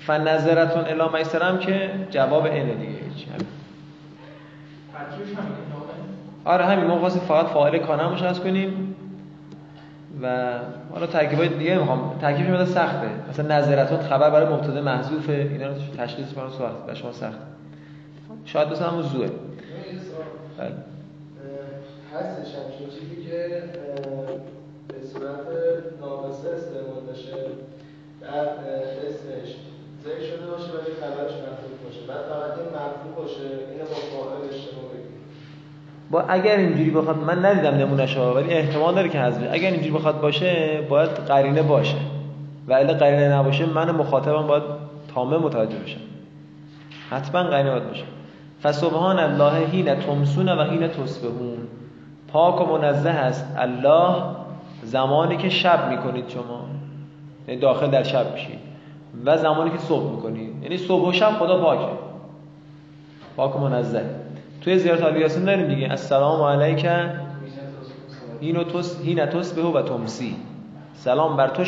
فنظرتون 0.00 0.84
الا 0.84 1.08
میسرم 1.08 1.58
که 1.58 1.90
جواب 2.10 2.44
اینه 2.44 2.74
دیگه 2.74 2.92
هیچ. 2.92 3.26
آره 6.44 6.64
همین. 6.64 6.84
ما 6.84 7.08
فقط 7.08 7.46
فاعل 7.46 7.78
کانه 7.78 8.08
مشخص 8.08 8.38
کنیم 8.38 8.96
و 10.22 10.58
حالا 10.96 11.06
ترکیبای 11.06 11.48
دیگه 11.48 11.78
می‌خوام 11.78 12.18
ترکیبش 12.20 12.50
مدت 12.50 12.68
سخته. 12.68 13.10
مثلا 13.30 13.58
نظرتون 13.58 13.98
خبر 13.98 14.30
برای 14.30 14.54
مبتدا 14.54 14.82
محذوفه. 14.82 15.32
اینا 15.32 15.66
رو 15.66 15.74
تشخیص 15.98 16.32
کنم 16.32 16.50
سخت 16.50 16.88
و 16.88 16.94
شما 16.94 17.12
سخت 17.12 17.38
شاید 18.44 18.68
مثلا 18.68 19.02
زوه. 19.02 19.28
بله. 20.58 20.72
هستش 22.14 22.48
چیزی 23.00 23.16
که 23.26 23.62
به 24.88 25.06
صورت 25.12 25.40
ناقصه 26.00 26.48
استعمال 26.48 27.02
بشه. 27.12 27.36
در 28.20 28.46
اسمش 29.08 29.50
ذکر 30.04 30.24
شده 30.30 30.46
باشه 30.46 30.70
ولی 30.76 30.92
خبرش 31.00 31.34
مرفوع 31.46 31.76
باشه. 31.84 32.00
بعد 32.08 32.24
فقط 32.30 32.58
این 32.58 32.70
مرفوع 32.80 33.12
باشه. 33.16 33.46
اینو 33.70 33.84
با 33.92 34.00
فاعل 34.10 34.48
اشتباه 34.48 34.50
بگیریم 34.50 34.65
با 36.10 36.20
اگر 36.20 36.56
اینجوری 36.56 36.90
بخواد 36.90 37.18
من 37.18 37.44
ندیدم 37.44 37.74
نمونهش 37.74 38.16
ولی 38.16 38.54
احتمال 38.54 38.94
داره 38.94 39.08
که 39.08 39.18
حذف 39.20 39.48
اگر 39.52 39.70
اینجوری 39.70 39.90
بخواد 39.90 40.20
باشه 40.20 40.80
باید 40.88 41.10
قرینه 41.10 41.62
باشه. 41.62 41.96
و 42.68 42.74
اگه 42.74 42.94
قرینه 42.94 43.28
نباشه 43.28 43.66
من 43.66 43.90
مخاطبم 43.90 44.46
باید 44.46 44.62
تامه 45.14 45.38
متوجه 45.38 45.76
بشم. 45.76 46.00
حتما 47.10 47.42
قرینه 47.42 47.70
باید 47.70 47.88
باشه. 47.88 48.04
فسبحان 48.62 49.18
الله 49.18 49.66
حین 49.66 49.94
تمسون 49.94 50.48
و 50.48 50.64
حین 50.64 50.88
تصبحون. 50.88 51.58
پاک 52.32 52.60
و 52.60 52.78
منزه 52.78 53.10
است. 53.10 53.54
الله 53.58 54.14
زمانی 54.82 55.36
که 55.36 55.48
شب 55.48 55.90
می‌کنید 55.90 56.28
شما. 56.28 56.60
یعنی 57.48 57.60
داخل 57.60 57.86
در 57.86 58.02
شب 58.02 58.32
میشید 58.32 58.58
و 59.24 59.38
زمانی 59.38 59.70
که 59.70 59.78
صبح 59.78 60.10
می‌کنید. 60.10 60.62
یعنی 60.62 60.76
صبح 60.76 61.08
و 61.08 61.12
شب 61.12 61.30
خدا 61.30 61.60
پاکه. 61.60 61.92
پاک 63.36 63.56
و 63.56 63.58
منزه. 63.58 64.04
توی 64.66 64.78
زیارت 64.78 65.02
آل 65.02 65.16
یاسین 65.16 65.44
داریم 65.44 65.68
دیگه. 65.68 65.90
السلام 65.90 66.42
علیک. 66.42 66.86
اینو 68.40 68.64
توس 68.64 69.00
هین 69.04 69.26
تصبح 69.26 69.62
و 69.62 69.82
تمسی 69.82 70.36
سلام 70.94 71.36
بر 71.36 71.48
تو 71.48 71.64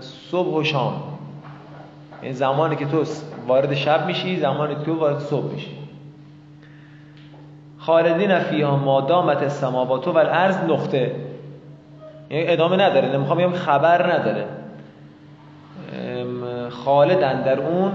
صبح 0.00 0.56
و 0.56 0.64
شام. 0.64 0.92
این 2.22 2.32
زمانی 2.32 2.76
که 2.76 2.86
تو 2.86 3.04
وارد 3.46 3.74
شب 3.74 4.06
میشی 4.06 4.40
زمانی 4.40 4.74
که 4.74 4.80
تو 4.80 4.98
وارد 4.98 5.18
صبح 5.18 5.52
میشی. 5.52 5.78
خالدین 7.78 8.38
فیها 8.38 8.76
ما 8.76 9.00
دامت 9.00 9.42
السماوات 9.42 10.08
و 10.08 10.18
الارض 10.18 10.56
نقطه. 10.56 11.14
یعنی 12.30 12.48
ادامه 12.48 12.76
نداره. 12.76 13.08
نمی‌خوام 13.08 13.38
بگم 13.38 13.52
خبر 13.52 14.12
نداره. 14.12 14.44
خالدن 16.70 17.42
در 17.42 17.60
اون 17.60 17.92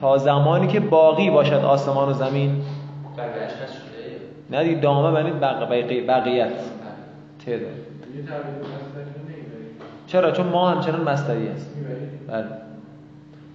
تا 0.00 0.18
زمانی 0.18 0.66
که 0.66 0.80
باقی 0.80 1.30
باشد 1.30 1.64
آسمان 1.64 2.08
و 2.08 2.12
زمین. 2.12 2.62
نه 4.50 4.64
دیگه 4.64 4.80
دامه 4.80 5.10
بنید 5.12 5.40
بقیت. 6.06 6.50
تعداد 7.46 7.68
چرا؟ 10.06 10.30
چون 10.30 10.46
ما 10.46 10.70
همچنان 10.70 11.00
مستری 11.00 11.48
است 11.48 11.70
بله. 12.28 12.44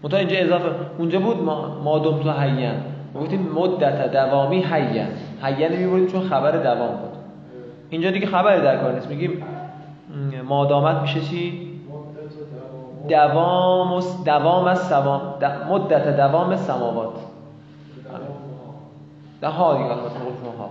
منتها 0.04 0.20
اینجا 0.20 0.38
اضافه 0.38 0.70
اونجا 0.98 1.20
بود 1.20 1.44
ما 1.44 1.80
مادم 1.84 2.24
تو 2.24 2.32
حیان. 2.32 2.76
گفتیم 3.16 3.50
مدت 3.56 4.12
دوامی 4.12 4.62
حیان. 4.62 5.08
حیان 5.44 5.72
می‌بریم 5.72 6.08
چون 6.08 6.22
خبر 6.22 6.52
دوام 6.52 6.96
بود. 6.98 7.18
اینجا 7.90 8.12
دیگه 8.12 8.28
خبر 8.28 8.58
در 8.58 8.78
کار 8.78 8.94
نیست. 8.94 9.08
میگیم 9.10 9.44
مادامت 10.48 11.02
میشه 11.02 11.22
چی؟ 11.22 11.63
دوام 13.10 13.92
دوام 14.26 14.66
از 14.66 14.88
سوام 14.88 15.40
مدت 15.70 16.18
دوام 16.18 16.56
سماوات. 16.58 17.16
ده 19.42 19.48
ها 19.48 19.78
دیگه 19.78 19.92
البته 19.92 20.20
ها. 20.58 20.70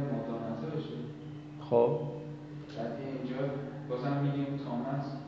و 0.00 0.04
مدامته 0.04 0.76
بشه. 0.76 0.94
خب. 1.70 1.98
تامه 4.64 5.20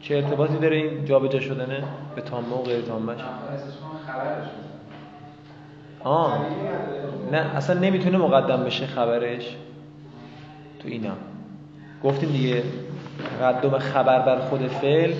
چه 0.00 0.16
ارتباطی 0.16 0.58
داره 0.58 0.76
این 0.76 1.04
جابجا 1.04 1.40
شدنه؟ 1.40 1.84
به 2.14 2.22
تامه 2.22 2.54
و 2.54 2.62
غیر 2.62 2.82
تامه 2.82 3.14
خبرش 4.06 4.48
آه. 6.04 6.38
نه 7.32 7.56
اصلا 7.56 7.80
نمی‌تونه 7.80 8.18
مقدم 8.18 8.64
بشه 8.64 8.86
خبرش. 8.86 9.56
تو 10.78 10.88
اینا. 10.88 11.12
گفتیم 12.04 12.32
دیگه 12.32 12.62
تقدم 13.40 13.78
خبر 13.78 14.18
بر 14.18 14.38
خود 14.38 14.66
فعل 14.66 15.12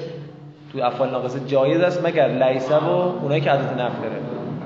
تو 0.73 0.83
افعال 0.83 1.11
ناقصه 1.11 1.41
جایز 1.47 1.81
است 1.81 2.07
مگر 2.07 2.29
لیسه 2.29 2.77
و 2.77 2.89
اونایی 2.89 3.41
که 3.41 3.51
عدد 3.51 3.81
نفع 3.81 4.03
داره. 4.03 4.17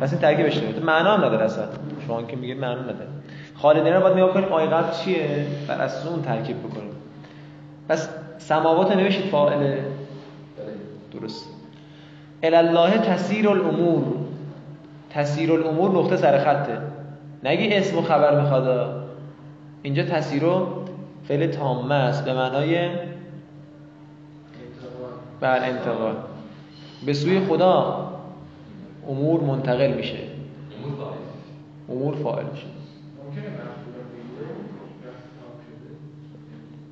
پس 0.00 0.12
این 0.12 0.20
ترکیبش 0.20 0.56
نمیده 0.56 0.80
معنا 0.80 1.16
هم 1.16 1.24
نداره 1.24 1.44
اصلا. 1.44 1.64
شما 2.06 2.22
که 2.22 2.36
میگید 2.36 2.58
معنا 2.60 2.82
نداره. 2.82 3.08
خالدین 3.54 3.92
رو 3.92 4.00
باید 4.00 4.16
نگاه 4.16 4.32
کنیم 4.32 4.52
آیه 4.52 4.66
قبل 4.66 4.96
چیه؟ 4.96 5.46
بر 5.68 5.74
اساس 5.74 6.06
اون 6.06 6.22
ترکیب 6.22 6.58
بکنیم. 6.58 6.92
پس 7.88 8.08
سماوات 8.38 8.96
نوشید 8.96 9.24
فاعل. 9.24 9.76
درست. 11.12 11.48
الله 12.42 12.98
تسیر 12.98 13.48
الامور. 13.48 14.25
تسیر 15.10 15.52
الامور 15.52 15.90
نقطه 15.90 16.16
سر 16.16 16.44
خطه. 16.44 16.78
نگی 17.44 17.74
اسم 17.74 17.98
و 17.98 18.02
خبر 18.02 18.40
می‌خواد. 18.40 18.96
اینجا 19.82 20.02
تسیر 20.02 20.44
و 20.44 20.66
فعل 21.28 21.46
تامه 21.46 21.94
است. 21.94 22.24
به 22.24 22.34
معنای 22.34 22.88
بر 25.40 25.64
انتقال. 25.64 26.14
به 27.06 27.12
سوی 27.12 27.40
خدا 27.40 28.06
امور 29.08 29.40
منتقل 29.40 29.92
میشه. 29.92 30.18
امور 31.88 32.14
فاعل. 32.14 32.44
میشه. 32.52 32.66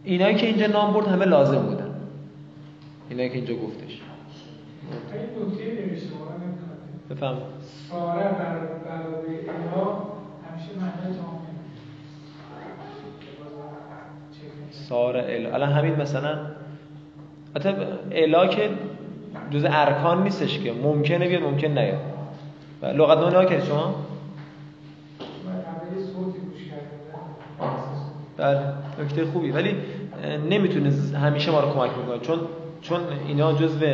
اینایی 0.04 0.34
که 0.34 0.46
اینجا 0.46 0.66
نام 0.66 0.92
برد 0.92 1.06
همه 1.06 1.24
لازم 1.24 1.62
بودن. 1.62 1.94
اینایی 3.10 3.28
که 3.28 3.36
اینجا 3.36 3.54
گفتش. 3.54 4.00
بفهم 7.10 7.36
ساره 7.90 8.14
برای 8.14 9.36
اینا 9.36 9.84
همیشه 10.50 10.70
معنی 10.80 11.14
ساره 14.70 15.24
ال 15.28 15.46
الان 15.54 15.72
همین 15.72 15.94
مثلا 15.94 16.38
حتی 17.56 17.68
الا 18.12 18.46
که 18.46 18.70
جز 19.50 19.64
ارکان 19.68 20.22
نیستش 20.22 20.58
که 20.58 20.72
ممکنه 20.72 21.28
بیاد 21.28 21.42
ممکن 21.42 21.68
نیاد. 21.68 22.00
لغت 22.82 23.18
نامه 23.18 23.46
کردید 23.46 23.64
شما؟ 23.64 23.94
بله 28.36 28.60
نکته 29.02 29.24
خوبی. 29.24 29.50
ولی 29.50 29.76
نمی‌تونه 30.50 30.92
همیشه 31.18 31.50
ما 31.50 31.60
رو 31.60 31.72
کمک 31.72 31.90
می‌کنه 31.98 32.18
چون 32.18 32.38
چون 32.82 33.00
اینا 33.26 33.52
جزو 33.52 33.86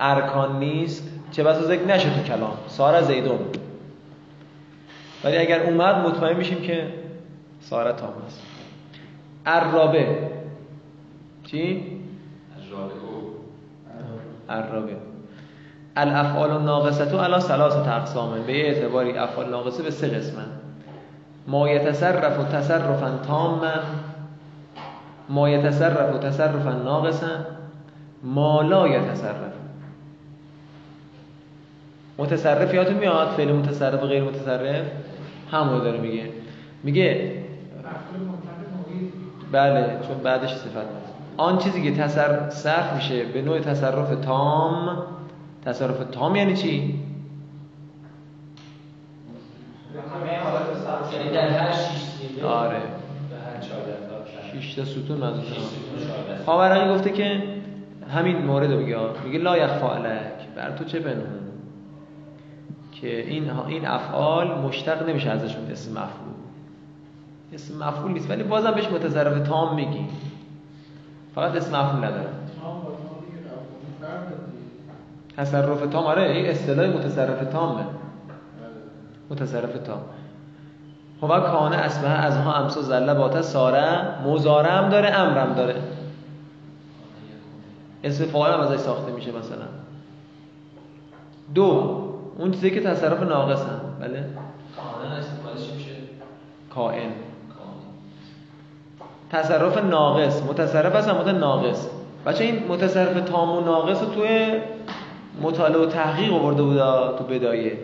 ارکان 0.00 0.58
نیست. 0.58 1.11
چه 1.32 1.42
بسا 1.42 1.62
ذکر 1.62 1.84
نشه 1.84 2.10
تو 2.14 2.22
کلام. 2.22 2.52
سارا 2.66 3.02
زیدون. 3.02 3.38
ولی 5.24 5.36
اگر 5.36 5.62
اومد 5.62 5.94
مطمئن 5.94 6.36
میشیم 6.36 6.62
که 6.62 6.86
سارا 7.60 7.92
تام 7.92 8.12
است 8.26 8.42
عرابه. 9.46 10.18
چی؟ 11.44 11.86
عرابه. 14.48 14.96
الافعال 15.96 16.50
الناقصه 16.50 17.20
علی 17.20 17.40
ثلاثه 17.40 17.96
اقسام. 17.96 18.42
به 18.46 18.68
اعتباری 18.68 19.18
افعال 19.18 19.50
ناقصه 19.50 19.82
به 19.82 19.90
سه 19.90 20.08
قسمه 20.08 20.44
ما 21.46 21.68
یتصرف 21.68 22.38
و 22.38 22.44
تصرفا 22.44 23.18
تاما. 23.26 23.72
ما 25.28 25.48
یتصرف 25.48 26.14
و 26.14 26.18
تصرفا 26.18 26.72
ناقصا. 26.72 27.26
ما 28.22 28.62
لا 28.62 28.88
یتصرف. 28.88 29.61
متصرف 32.18 32.74
یادتون 32.74 32.96
میاد؟ 32.96 33.28
فعل 33.28 33.52
متصرف 33.52 34.02
و 34.02 34.06
غیر 34.06 34.22
متصرف؟ 34.22 34.84
همون 35.50 35.78
داره 35.78 35.98
میگه. 35.98 36.28
میگه 36.82 37.32
بله 39.52 39.98
چون 40.08 40.18
بعدش 40.18 40.54
صفت. 40.54 40.86
آن 41.36 41.58
چیزی 41.58 41.82
که 41.82 42.02
تصرف 42.02 42.50
صرف 42.50 42.94
میشه 42.94 43.24
به 43.24 43.42
نوع 43.42 43.60
تصرف 43.60 44.24
تام. 44.24 45.02
تصرف 45.64 46.10
تام 46.12 46.36
یعنی 46.36 46.56
چی؟ 46.56 46.98
یعنی 51.12 51.30
در 51.30 51.48
هر 51.48 51.72
شیش 51.72 52.42
آره. 52.44 52.76
شش. 54.60 54.74
تا 54.74 54.84
ستون 54.84 55.18
منظور 55.18 55.44
خاورقی 56.46 56.94
گفته 56.94 57.10
که 57.10 57.42
همین 58.14 58.38
مورد 58.38 58.72
رو 58.72 58.78
میگه 58.78 58.98
میگه 59.24 59.38
لا 59.38 59.58
یخفا 59.58 59.94
علک 59.94 60.48
بر 60.56 60.70
تو 60.70 60.84
چه 60.84 61.00
پنهون؟ 61.00 61.51
که 62.92 63.26
این 63.26 63.50
این 63.50 63.86
افعال 63.86 64.58
مشتق 64.58 65.08
نمیشه 65.08 65.30
ازشون 65.30 65.70
اسم 65.70 65.90
مفعول. 65.90 66.32
اسم 67.52 67.88
مفعول 67.88 68.12
نیست 68.12 68.30
ولی 68.30 68.42
بازم 68.42 68.70
بهش 68.70 68.88
متصرف 68.88 69.48
تام 69.48 69.74
میگی 69.74 70.06
فقط 71.34 71.56
اسم 71.56 71.80
مفعول 71.80 72.04
نداره. 72.04 72.28
تصرف 75.36 75.86
تام 75.86 76.04
آره 76.04 76.22
این 76.22 76.46
اصطلاح 76.46 76.86
متصرف 76.86 77.52
تامه. 77.52 77.84
متصرف 79.30 79.78
تام. 79.78 80.00
خب 81.20 81.28
کانه 81.28 81.76
اسمه 81.76 82.08
از 82.08 82.36
ها 82.36 82.54
امسا 82.54 82.82
زله 82.82 83.14
باته 83.14 83.42
ساره 83.42 84.04
مزارم 84.26 84.88
داره 84.88 85.08
امرم 85.08 85.54
داره. 85.54 85.82
اسم 88.04 88.24
فاعل 88.24 88.54
هم 88.54 88.60
ازش 88.60 88.76
ساخته 88.76 89.12
میشه 89.12 89.30
مثلا. 89.30 89.66
دو 91.54 92.01
اون 92.38 92.50
چیزی 92.50 92.70
که 92.70 92.80
تصرف 92.80 93.22
ناقص 93.22 93.62
هم 93.62 93.80
بله؟ 94.00 94.24
کائن. 96.74 97.10
تصرف 99.30 99.84
ناقص 99.84 100.42
متصرف 100.42 100.94
هست 100.94 101.08
هم 101.08 101.38
ناقص. 101.38 101.88
بچه 102.26 102.44
این 102.44 102.66
متصرف 102.68 103.30
تام 103.30 103.56
و 103.56 103.60
ناقص 103.60 104.02
رو 104.02 104.08
توی 104.14 104.60
مطالعه 105.42 105.78
و 105.78 105.86
تحقیق 105.86 106.32
آورده 106.32 106.62
بود 106.62 106.76
تو 107.18 107.24
بدایه. 107.24 107.78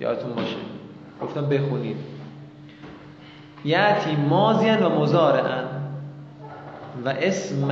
یادتون 0.00 0.32
باشه. 0.32 0.56
گفتم 1.22 1.46
بخونید. 1.46 1.96
یعتی 3.64 4.16
مازین 4.16 4.82
و 4.82 5.00
مزارعن 5.00 5.64
و 7.04 7.08
اسم 7.08 7.68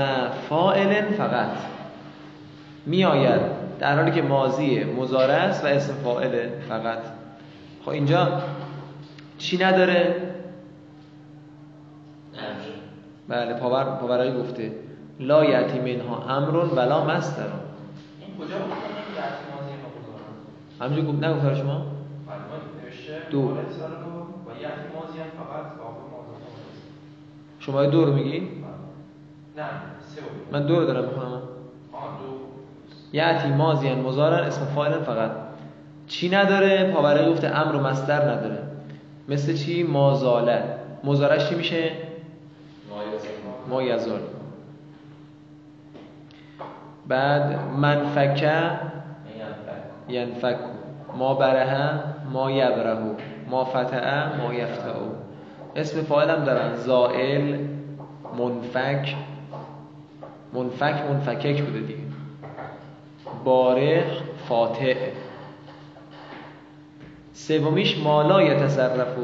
فائل 0.48 1.02
فقط. 1.02 1.50
می 2.86 3.04
آید 3.04 3.57
در 3.78 3.96
حالی 3.96 4.10
که 4.10 4.22
ماضی 4.22 4.84
مزارع 4.84 5.34
است 5.34 5.64
و 5.64 5.66
اسم 5.66 5.94
فائل 5.94 6.48
فقط. 6.68 6.98
خب 7.82 7.88
اینجا 7.88 8.42
چی 9.38 9.58
نداره؟ 9.58 10.14
بله 13.28 13.54
پاور 13.54 13.84
پاورقی 13.84 14.40
گفته. 14.40 14.72
لا 15.20 15.44
یعتی 15.44 15.78
منها 15.78 16.36
امرون 16.36 16.70
ولا 16.70 17.04
مستر 17.04 17.42
این 17.42 18.38
کجا 18.38 18.54
همینجا 20.80 21.12
گفت 21.12 21.24
نگفت 21.24 21.60
شما؟ 21.60 21.86
نوشته 22.84 23.30
دو. 23.30 23.56
شما 27.60 27.86
دو 27.86 28.04
رو 28.04 28.12
میگی؟ 28.12 28.40
نه 29.56 29.64
سه 30.00 30.22
من 30.52 30.66
دو 30.66 30.80
رو 30.80 30.86
دارم 30.86 31.04
می‌خونم. 31.04 31.42
یعتی 33.12 33.48
مازیان 33.48 33.98
مزارن 34.00 34.44
اسم 34.46 34.64
فاعل 34.64 34.92
فقط. 35.00 35.30
چی 36.06 36.28
نداره؟ 36.28 36.92
پاورقی 36.92 37.30
گفته 37.30 37.58
امر 37.58 37.74
و 37.74 37.80
مصدر 37.80 38.30
نداره. 38.30 38.58
مثل 39.28 39.54
چی؟ 39.54 39.82
مازاله. 39.82 40.62
مزارش 41.04 41.48
چی 41.48 41.54
میشه؟ 41.54 41.90
ما 43.70 43.82
یزال 43.82 44.20
بعد 47.06 47.58
منفکه 47.76 48.62
ینفک. 50.08 50.56
ما 51.18 51.34
برهه 51.34 52.00
ما 52.32 52.50
یبرهو 52.50 53.14
ما 53.50 53.64
فتعه 53.64 54.36
ما 54.36 54.54
یفتعو 54.54 55.06
اسم 55.76 56.02
فاعل 56.02 56.30
هم 56.30 56.44
دارن. 56.44 56.76
زائل 56.76 57.58
منفک. 58.38 59.14
منفک 60.52 60.94
منفکک 61.10 61.62
بوده 61.62 61.80
دیگه. 61.80 62.07
بارخ 63.44 64.22
فاتح. 64.48 64.94
سومیش 67.32 67.98
مالا 67.98 68.42
یتصرف 68.42 69.18
و 69.18 69.22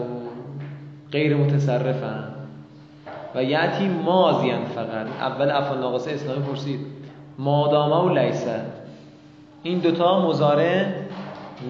غیر 1.13 1.37
متصرفن. 1.37 2.25
و 3.35 3.43
یعتی 3.43 3.89
مازین 3.89 4.65
فقط. 4.65 5.07
اول 5.21 5.51
افعال 5.51 5.79
ناقصه 5.79 6.11
اسلامی 6.11 6.43
پرسید. 6.43 6.81
مادامه 7.39 7.97
و 7.97 8.19
لیسه 8.19 8.61
این 9.63 9.79
دوتا 9.79 10.27
مزاره 10.27 10.95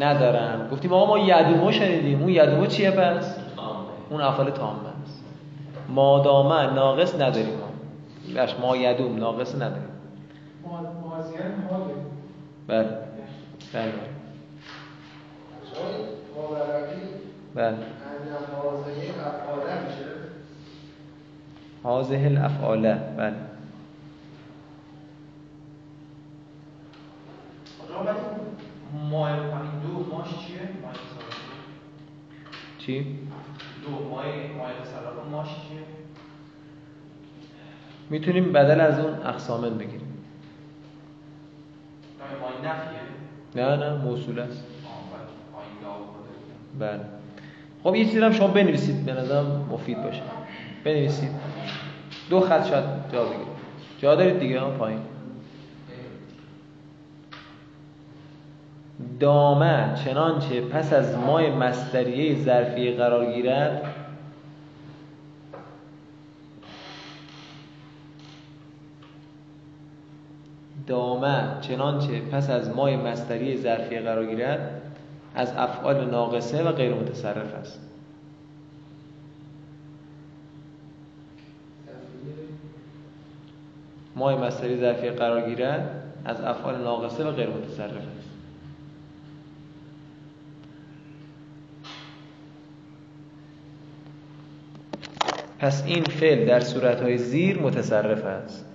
ندارن. 0.01 0.69
گفتیم 0.73 0.93
آقا 0.93 1.07
ما 1.07 1.19
یدومو 1.19 1.73
شنیدیم. 1.73 2.21
اون 2.21 2.29
یدومو 2.29 2.67
چیه 2.67 2.91
پس؟ 2.91 3.39
اون 4.11 4.21
افعال 4.21 4.51
تامه 4.51 4.79
است. 5.05 5.25
مادامه 5.89 6.75
ناقص 6.75 7.15
نداریم. 7.15 7.59
ما 8.35 8.69
ما 8.69 8.77
یدوم 8.77 9.17
ناقص 9.17 9.55
نداریم. 9.55 9.89
مازیان 10.65 11.53
بله. 12.69 12.99
بله. 13.75 13.93
بله. 17.55 17.79
هازه 21.85 22.17
الافعاله. 22.17 22.95
بله. 23.17 23.35
ماه 29.11 29.37
پایین. 29.37 29.71
دو 29.83 30.17
ماش 30.17 30.29
چیه؟ 30.29 30.61
ماه 30.83 30.93
چی؟ 32.79 33.19
دو 33.85 33.91
ماه 33.91 34.25
ماه 34.59 34.71
تصرف 34.83 35.31
ماش 35.31 35.49
چیه؟ 35.49 35.79
می‌تونیم 38.11 38.53
بدل 38.53 38.81
از 38.81 38.99
اون 38.99 39.15
اقسامن 39.27 39.79
بگیریم. 39.79 40.04
نفیه؟ 42.65 43.65
نه 43.65 43.77
نه 43.77 43.95
موصول 43.95 44.39
است. 44.39 44.65
بله. 46.81 46.89
پایین 46.89 46.99
بله. 46.99 47.05
خب 47.85 47.95
یه 47.95 48.05
چیزی 48.05 48.21
هم 48.21 48.33
شما 48.33 48.49
بنویسید. 48.49 49.05
به 49.05 49.13
نظرم 49.13 49.69
مفید 49.71 50.03
باشه. 50.03 50.23
بنویسید. 50.85 51.31
دو 52.31 52.41
خط 52.41 52.67
شاید 52.67 52.85
جا 53.13 53.25
بگیرید 53.25 53.47
جا 53.99 54.15
دارید 54.15 54.39
دیگه 54.39 54.61
ها 54.61 54.71
پایین. 54.71 55.01
دامه 59.21 59.95
چنانچه 60.05 60.61
پس 60.61 60.93
از 60.93 61.19
مای 61.19 61.51
مصدریه 61.51 62.43
ظرفیه 62.43 62.97
قرار 62.97 63.33
گیرد 63.33 63.94
دامه 70.87 71.61
چنانچه 71.61 72.21
پس 72.21 72.51
از 72.51 72.77
مای 72.77 72.97
مصدری 72.97 73.57
ظرفیه 73.57 74.01
قرار 74.01 74.27
گیرد 74.27 74.83
از 75.35 75.53
افعال 75.57 76.11
ناقصه 76.11 76.63
و 76.63 76.73
غیر 76.73 76.95
متصرف 76.95 77.55
است. 77.55 77.81
مای 84.17 84.37
مصدری 84.37 84.81
ظرفیه 84.81 85.11
قرار 85.11 85.49
گیرد 85.49 86.03
از 86.25 86.41
افعال 86.41 86.83
ناقصه 86.83 87.25
و 87.25 87.31
غیر 87.31 87.49
متصرف 87.49 87.93
است. 87.93 88.31
پس 95.59 95.85
این 95.87 96.05
فعل 96.05 96.47
در 96.47 96.61
صورتهای 96.61 97.19
زیر 97.19 97.59
متصرف 97.59 98.25
است. 98.25 98.74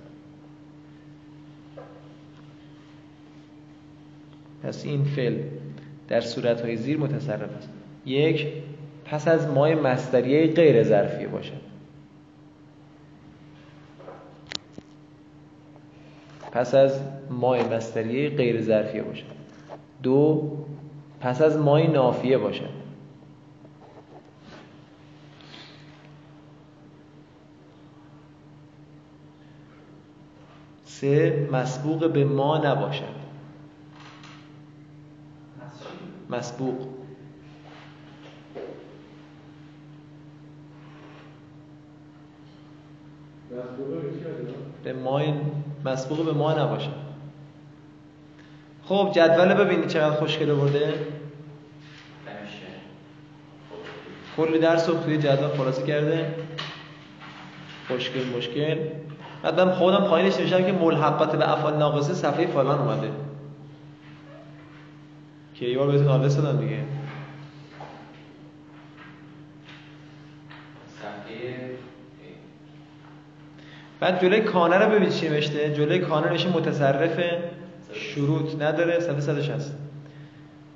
پس 4.64 4.86
این 4.86 5.04
فعل 5.04 5.38
در 6.08 6.22
صورتهای 6.22 6.76
زیر 6.76 6.98
متصرف 6.98 7.58
است. 7.58 7.70
یک 8.06 8.48
پس 9.06 9.28
از 9.28 9.48
مای 9.48 9.76
مصدریه 9.76 10.54
غیر 10.54 10.84
ظرفیه 10.84 11.28
باشد. 11.28 11.70
پس 16.52 16.76
از 16.76 17.00
مای 17.30 17.64
مصدریه 17.64 18.30
غیر 18.30 18.62
ظرفیه 18.62 19.04
باشد. 19.04 19.26
دو 20.04 20.52
پس 21.20 21.42
از 21.42 21.58
مای 21.58 21.88
نافیه 21.88 22.38
باشد. 22.38 22.80
سه 30.86 31.48
مسبوق 31.52 32.12
به 32.12 32.26
ما 32.26 32.58
نباشد. 32.58 33.29
مسبوق. 36.30 36.88
به 44.84 44.94
ما 44.94 45.22
مسبوق 45.86 46.26
به 46.26 46.32
ما 46.32 46.54
نباشه. 46.54 46.90
خب 48.86 49.12
جدول 49.14 49.54
ببینید 49.54 49.88
چقدر 49.88 50.16
خوشگله 50.16 50.54
برده 50.54 50.94
کلی 54.38 54.60
درس 54.60 54.90
رو 54.90 55.04
توی 55.04 55.18
جدول 55.18 55.48
خلاصه 55.58 55.84
کرده. 55.84 56.36
خوشگل 57.88 58.38
مشکل. 58.38 58.78
بعد 59.44 59.60
من 59.60 59.72
خودم 59.72 60.08
پایینش 60.08 60.40
نوشتم 60.40 60.64
که 60.64 60.72
ملحقات 60.72 61.36
به 61.36 61.52
افعال 61.52 61.78
ناقصه 61.78 62.14
صفحه 62.14 62.48
فلان 62.48 62.80
اومده. 62.80 63.29
که 65.60 65.66
یه 65.66 65.78
بار 65.78 65.88
بهتون 65.88 66.08
آدرس 66.08 66.38
دادم 66.38 66.60
دیگه. 66.60 66.80
بعد 74.00 74.22
جلوی 74.22 74.42
کانه 74.42 74.78
رو 74.78 74.92
ببینید 74.92 75.10
چی 75.10 75.30
نوشته. 75.30 75.74
جلوی 75.74 76.00
کانه 76.00 76.30
نوشته 76.30 76.50
متصرف 76.50 77.24
شروط 77.94 78.62
نداره. 78.62 79.00
صفحه 79.00 79.20
160 79.20 79.76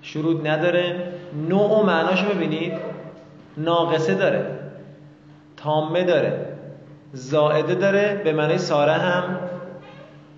شروط 0.01 0.45
نداره. 0.45 1.13
نوع 1.49 1.79
و 1.79 1.83
معناشو 1.83 2.29
ببینید. 2.29 2.73
ناقصه 3.57 4.13
داره. 4.13 4.59
تامه 5.57 6.03
داره. 6.03 6.57
زائده 7.13 7.75
داره. 7.75 8.21
به 8.23 8.33
معنی 8.33 8.57
ساره 8.57 8.93
هم 8.93 9.39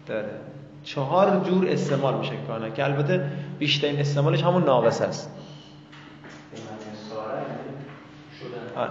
داره. 0.07 0.44
چهار 0.85 1.39
جور 1.45 1.67
استعمال 1.67 2.17
میشه 2.17 2.31
کانه 2.47 2.71
که 2.71 2.83
البته 2.83 3.31
بیشترین 3.59 3.99
استعمالش 3.99 4.43
همون 4.43 4.63
ناقص 4.63 5.01
است. 5.01 5.29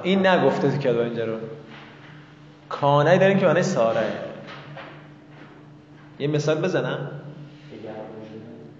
این 0.02 0.26
نگفته 0.26 0.78
که 0.78 1.00
اینجا 1.00 1.24
رو. 1.24 1.36
کانه 2.68 3.18
داریم 3.18 3.38
که 3.38 3.46
معنی 3.46 3.62
ساره 3.62 4.12
یه 6.18 6.28
مثال 6.28 6.60
بزنم. 6.60 7.10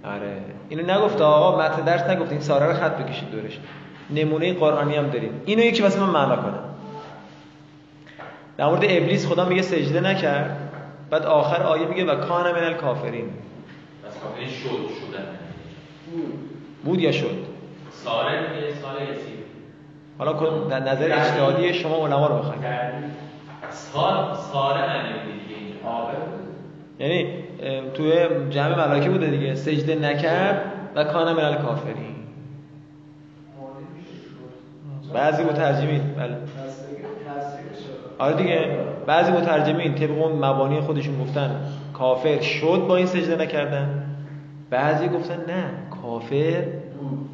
آره. 0.05 0.43
اینو 0.69 0.95
نگفت 0.95 1.21
آقا 1.21 1.59
متن 1.59 1.83
درس 1.83 2.03
نگفت 2.03 2.33
این 2.33 2.41
ساره 2.41 2.67
رو 2.67 2.75
خط 2.75 2.97
بکشید 2.97 3.31
دورش. 3.31 3.59
نمونه 4.11 4.55
قرآنی 4.55 4.97
هم 4.97 5.07
داریم. 5.07 5.41
اینو 5.45 5.63
یکی 5.63 5.83
واسه 5.83 6.01
من 6.01 6.09
معنا 6.09 6.37
کنه. 6.37 6.59
در 8.57 8.67
مورد 8.67 8.85
ابلیس 8.85 9.27
خدا 9.27 9.45
میگه 9.45 9.63
سجده 9.63 10.01
نکرد. 10.01 10.64
بعد 11.11 11.27
آخر 11.27 11.63
آیه 11.63 11.87
میگه 11.87 12.05
و 12.05 12.15
کان 12.15 12.53
من 12.53 12.65
الکافرین. 12.65 13.25
بس 14.07 14.19
کافرین 14.19 14.49
شد 14.49 14.69
شدن. 14.69 15.27
بود 16.85 17.01
یا 17.01 17.13
شد؟ 17.13 17.37
ساره 17.91 18.41
میگه 18.41 18.75
سال 18.75 19.03
یسیر 19.03 19.45
حالا 20.19 20.33
کن 20.33 20.69
در 20.69 20.81
نظر 20.81 21.13
اجتهادی 21.13 21.75
شما 21.75 22.07
علما 22.07 22.27
رو 22.27 22.39
بخواید 22.39 22.63
سال 23.71 24.37
ساره 24.53 24.87
معنی 24.87 25.13
دیگه 25.13 25.61
اینجا. 25.61 25.79
یعنی 26.99 27.45
توی 27.95 28.29
جمع 28.51 28.87
ملائکه 28.87 29.11
بوده 29.11 29.27
دیگه. 29.27 29.55
سجده 29.55 29.95
نکرد 29.95 30.73
و 30.95 31.05
کان 31.05 31.33
من 31.33 31.45
الکافرین. 31.45 32.15
بعضی 35.15 35.43
مترجمین 35.43 36.01
بله. 36.01 36.37
آره 38.19 38.37
دیگه 38.37 38.77
بعضی 39.07 39.33
مترجمین 39.33 39.95
طبق 39.95 40.23
اون 40.23 40.45
مبانی 40.45 40.81
خودشون 40.81 41.25
گفتن 41.25 41.61
کافر 41.93 42.41
شد 42.41 42.85
با 42.89 42.97
این 42.97 43.07
سجده 43.07 43.43
نکردن. 43.43 44.05
بعضی 44.71 45.09
گفتن 45.09 45.37
نه 45.37 45.65
کافر 46.03 46.65
بود 47.01 47.29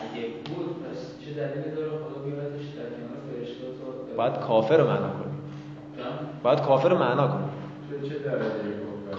اگه 0.00 0.26
بود 0.44 0.76
پس 0.82 1.24
چه 1.24 1.32
دلیلی 1.32 1.70
داره؟ 1.76 1.88
خدا 1.88 2.22
بیارتش 2.24 2.64
در 2.76 2.82
کنار 2.82 3.20
فرشته 3.30 3.64
باید 4.16 4.32
کافر 4.32 4.76
رو 4.76 4.84
معنا 4.84 5.08
کنیم 5.08 5.38
باید 6.42 6.60
کافر 6.60 6.88
رو 6.88 6.98
معنا 6.98 7.28
کنیم 7.28 7.48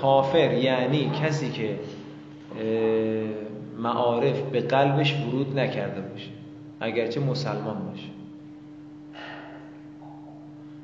کافر 0.02 0.54
یعنی 0.54 1.12
کسی 1.24 1.52
که 1.52 1.80
معارف 3.78 4.42
به 4.42 4.62
قلبش 4.62 5.16
ورود 5.16 5.60
نکرده 5.60 6.02
باشه 6.02 6.30
اگرچه 6.80 7.20
مسلمان 7.20 7.78
باشه. 7.92 8.08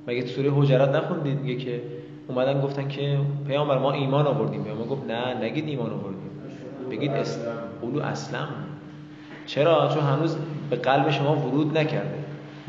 مگه 0.07 0.25
سوره 0.25 0.51
حجرات 0.55 0.95
نخوندید؟ 0.95 1.39
میگه 1.39 1.55
که 1.65 1.81
اومدن 2.27 2.61
گفتن 2.61 2.87
که 2.87 3.17
پیامبر 3.47 3.77
ما 3.77 3.91
ایمان 3.91 4.27
آوردیم. 4.27 4.63
پیامبر 4.63 4.85
گفت 4.85 5.07
نه 5.07 5.43
نگید 5.43 5.67
ایمان 5.67 5.89
آوردیم. 5.89 6.31
بگید 6.91 7.11
اسلام 7.11 7.55
قولو 7.81 8.01
اسلام 8.01 8.47
چرا؟ 9.45 9.89
چون 9.93 10.03
هنوز 10.03 10.37
به 10.69 10.75
قلب 10.75 11.09
شما 11.09 11.35
ورود 11.35 11.77
نکرده. 11.77 12.15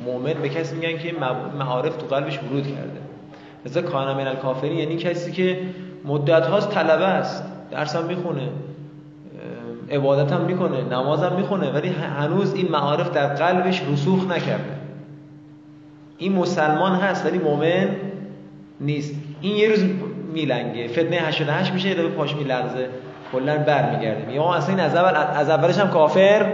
مؤمن 0.05 0.33
به 0.33 0.49
کسی 0.49 0.77
میگن 0.77 0.99
که 0.99 1.15
معارف 1.59 1.97
تو 1.97 2.07
قلبش 2.07 2.39
ورود 2.43 2.67
کرده. 2.67 3.01
مثلا 3.67 3.83
کان 3.83 4.17
من 4.17 4.27
الکافری 4.27 4.75
یعنی 4.75 4.97
کسی 4.97 5.33
که 5.33 5.59
مدت 6.05 6.47
هاست 6.47 6.71
طلبه 6.71 7.05
است. 7.05 7.45
درس 7.71 7.97
هم 7.97 8.05
می‌خونه. 8.05 8.49
عبادت 9.91 10.33
هم 10.33 10.41
می‌کنه. 10.41 10.83
نماز 10.85 11.23
هم 11.23 11.37
می‌خونه. 11.37 11.73
ولی 11.73 11.89
هنوز 11.89 12.55
این 12.55 12.69
معارف 12.71 13.11
در 13.11 13.35
قلبش 13.35 13.83
رسوخ 13.93 14.31
نکرده. 14.31 14.82
این 16.23 16.33
مسلمان 16.33 16.93
هست 16.93 17.27
ولی 17.27 17.39
مؤمن 17.39 17.89
نیست. 18.81 19.15
این 19.41 19.57
یه 19.57 19.69
روز 19.69 19.85
میلنگه. 20.33 20.89
فتنه 20.89 21.17
88 21.17 21.73
میشه 21.73 21.89
یه 21.89 21.95
دفعه 21.95 22.09
پاش 22.09 22.37
میلرزه. 22.37 22.89
کلا 23.33 23.59
برمیگرده 23.59 24.33
یا 24.33 24.55
اصلا 24.55 24.75
این 24.75 24.85
از 24.85 24.95
اول 24.95 25.17
از 25.41 25.49
اولش 25.49 25.79
هم 25.79 25.91
کافر 25.91 26.53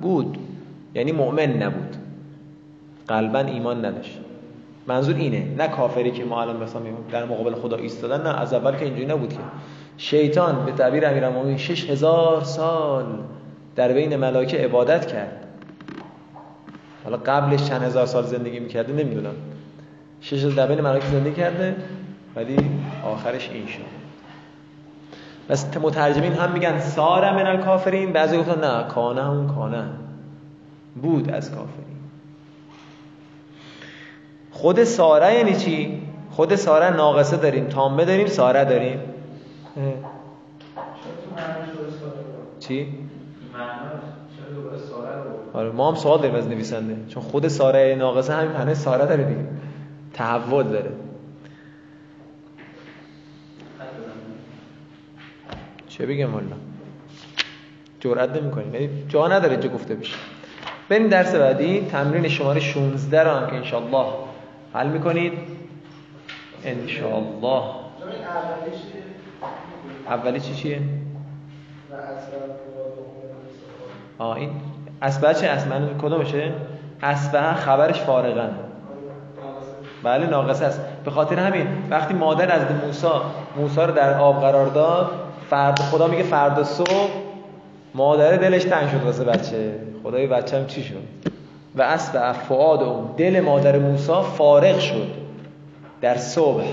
بود. 0.00 0.38
یعنی 0.94 1.12
مؤمن 1.12 1.62
نبود. 1.62 1.96
قلبا 3.08 3.38
ایمان 3.38 3.84
نداشت. 3.84 4.18
منظور 4.86 5.14
اینه. 5.14 5.46
نه 5.58 5.68
کافری 5.68 6.10
که 6.10 6.24
ما 6.24 6.42
الان 6.42 6.62
مثلا 6.62 6.80
در 7.12 7.24
مقابل 7.24 7.54
خدا 7.54 7.76
ایستادن 7.76 8.22
نه 8.22 8.40
از 8.40 8.54
اول 8.54 8.76
که 8.76 8.84
اینجوری 8.84 9.06
نبود 9.06 9.32
که. 9.32 9.38
شیطان 9.96 10.64
به 10.64 10.72
تعبیر 10.72 11.06
امیرالمومنین 11.06 11.56
6000 11.56 12.44
سال 12.44 13.04
در 13.76 13.92
بین 13.92 14.16
ملائکه 14.16 14.58
عبادت 14.58 15.06
کرد. 15.06 15.41
حالا 17.04 17.16
قبلش 17.16 17.64
چند 17.64 17.82
هزار 17.82 18.06
سال 18.06 18.24
زندگی 18.24 18.60
می‌کرده 18.60 18.92
نمی‌دونم. 18.92 19.34
شش 20.20 20.44
در 20.44 20.66
بین 20.66 20.80
ملائکه 20.80 21.06
زندگی 21.06 21.34
کرده 21.34 21.76
ولی 22.36 22.56
آخرش 23.04 23.50
این 23.50 23.66
شد. 23.66 24.02
بس 25.48 25.76
مترجمین 25.76 26.32
هم 26.32 26.52
میگن 26.52 26.78
سار 26.80 27.32
من 27.32 27.46
الکافرین 27.46 28.12
بعضی 28.12 28.38
گفتن 28.38 28.64
نه 28.64 28.88
کانه 28.88 29.24
همون 29.24 29.48
کانه 29.48 29.84
بود 31.02 31.30
از 31.30 31.50
کافرین. 31.50 31.96
خود 34.50 34.84
ساره 34.84 35.34
یعنی 35.34 35.56
چی؟ 35.56 36.02
خود 36.30 36.54
ساره 36.54 36.96
ناقصه 36.96 37.36
داریم 37.36 37.64
تامه 37.64 38.04
داریم 38.04 38.26
ساره 38.26 38.64
داریم. 38.64 39.00
چی؟ 42.60 42.88
آره 45.54 45.70
ما 45.70 45.88
هم 45.90 45.94
سوال 45.94 46.18
داریم 46.18 46.34
از 46.34 46.48
نویسنده. 46.48 46.96
چون 47.08 47.22
خود 47.22 47.48
ساره 47.48 47.94
ناقصه 47.98 48.32
همین 48.34 48.52
معنی 48.52 48.74
ساره 48.74 49.06
داره 49.06 49.24
دیگه. 49.24 49.44
تحول 50.12 50.64
داره. 50.64 50.90
چه 55.88 56.06
بگم 56.06 56.34
والا؟ 56.34 56.46
جرئت 58.00 58.36
نمی‌کنیم. 58.36 58.74
یعنی 58.74 58.88
جا 59.08 59.28
نداره 59.28 59.56
چه 59.56 59.68
گفته 59.68 59.94
بشه. 59.94 60.16
بریم 60.88 61.08
درس 61.08 61.34
بعدی. 61.34 61.86
تمرین 61.90 62.28
شماره 62.28 62.60
16 62.60 63.22
رو 63.22 63.30
هم 63.30 63.46
که 63.46 63.56
انشالله 63.56 64.06
حل 64.74 64.88
می‌کنید. 64.88 65.32
انشالله 66.64 67.62
اولی 70.06 70.40
چی 70.40 70.54
چیه؟ 70.54 70.80
آه 74.18 74.36
این 74.36 74.50
اسبه 75.02 75.34
چه 75.34 75.46
اسبه 75.46 75.74
کدومشه؟ 76.02 76.52
اسبه 77.02 77.38
خبرش 77.40 78.00
فارغن. 78.00 78.50
بله 80.02 80.26
ناقص 80.26 80.62
است. 80.62 80.80
به 81.04 81.10
خاطر 81.10 81.38
همین 81.38 81.66
وقتی 81.90 82.14
مادر 82.14 82.52
از 82.52 82.62
موسی 82.86 83.06
موسی 83.56 83.80
رو 83.80 83.92
در 83.92 84.14
آب 84.14 84.40
قرار 84.40 84.66
داد 84.66 85.10
فرد 85.50 85.78
خدا 85.78 86.06
میگه 86.06 86.22
فردا 86.22 86.64
صبح 86.64 87.10
مادر 87.94 88.36
دلش 88.36 88.64
تنگ 88.64 88.90
شد 88.90 89.04
واسه 89.04 89.24
بچه. 89.24 89.74
خدای 90.02 90.26
بچه‌م 90.26 90.66
چی 90.66 90.82
شد؟ 90.82 91.02
و 91.76 91.82
اسب 91.82 92.16
افعاد 92.22 92.82
اون 92.82 93.10
دل 93.16 93.40
مادر 93.40 93.78
موسی 93.78 94.12
فارغ 94.36 94.78
شد 94.78 95.08
در 96.00 96.16
صبح. 96.16 96.64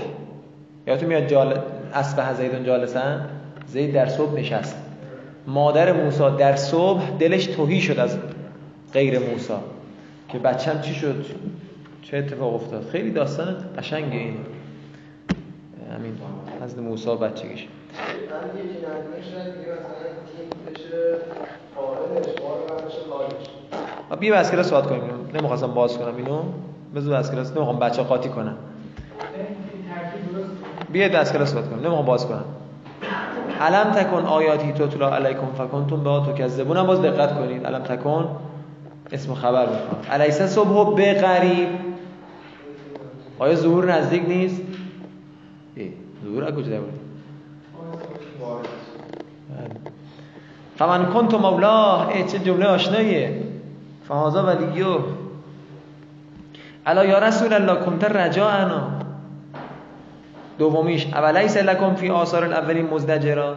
یادتون 0.86 1.08
میاد 1.08 1.26
جال 1.26 1.58
اسب 1.94 2.34
زیدون 2.34 2.64
جالسن؟ 2.64 3.26
زید 3.66 3.94
در 3.94 4.08
صبح 4.08 4.34
نشست. 4.34 4.89
مادر 5.46 5.92
موسی 5.92 6.36
در 6.38 6.56
صبح 6.56 7.10
دلش 7.18 7.46
توهی 7.46 7.80
شد 7.80 7.98
از 7.98 8.18
غیر 8.92 9.18
موسی. 9.18 9.52
که 10.28 10.38
بچم 10.38 10.80
چی 10.80 10.94
شد؟ 10.94 11.24
چه 12.02 12.16
اتفاق 12.16 12.54
افتاد؟ 12.54 12.88
خیلی 12.92 13.10
داستان 13.10 13.56
قشنگه 13.78 14.16
این. 14.18 14.36
همین 15.94 16.18
از 16.62 16.78
موسی 16.78 17.16
بچگیش. 17.16 17.68
بیا 24.20 24.36
از 24.36 24.50
کلاس 24.50 24.72
کنیم. 24.72 25.02
اینو 25.02 25.16
نمی‌خواستم 25.34 25.74
باز 25.74 25.98
کنم 25.98 26.16
اینو. 26.16 26.42
بذار 26.94 27.14
از 27.14 27.30
کلاس 27.30 27.52
نمی‌خوام 27.52 27.78
بچه 27.78 28.02
قاطی 28.02 28.28
کنم 28.28 28.56
بیا 30.92 31.20
از 31.20 31.32
کلاس 31.32 31.54
کنیم. 31.54 31.78
نمی‌خوام 31.78 32.04
باز 32.04 32.26
کنم. 32.26 32.44
علم 33.60 33.90
تکن 33.90 34.26
آیاتی 34.26 34.72
تطلا 34.72 35.16
علیکم 35.16 35.46
فکنتم 35.58 35.96
با 35.96 36.20
تو 36.20 36.32
کذبون 36.32 36.76
هم 36.76 36.86
باز 36.86 37.02
دقت 37.02 37.38
کنید. 37.38 37.66
علم 37.66 37.78
تکن 37.78 38.28
اسم 39.12 39.34
خبر 39.34 39.66
می‌خوام 39.66 40.02
علیسه 40.10 40.46
صبح 40.46 40.96
به 40.96 41.14
قریب 41.14 41.68
آیا 43.38 43.54
ظهور 43.54 43.92
نزدیک 43.92 44.28
نیست؟ 44.28 44.62
ظهور 46.24 46.44
از 46.44 46.54
کجا؟ 46.54 46.80
فمن 50.78 51.06
کنت 51.06 51.34
مولاه 51.34 52.08
ای 52.08 52.24
چه 52.24 52.38
جمله 52.38 52.66
آشناییه. 52.66 53.42
فهازا 54.08 54.46
ولیو. 54.46 54.98
الا 56.86 57.04
یا 57.04 57.18
رسول 57.18 57.52
الله 57.52 57.74
کنت 57.74 58.04
رجاءنا 58.04 58.99
دومیش 60.60 61.06
اولیس 61.06 61.56
لکم 61.56 61.94
فی 61.94 62.08
آثار 62.08 62.44
الاولین 62.44 62.86
مزدجرا. 62.86 63.56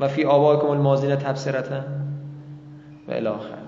و 0.00 0.08
فی 0.08 0.24
آبایکم 0.24 0.66
المازین 0.66 1.16
تبصرتا. 1.16 1.80
و 3.08 3.12
الاخر 3.12 3.58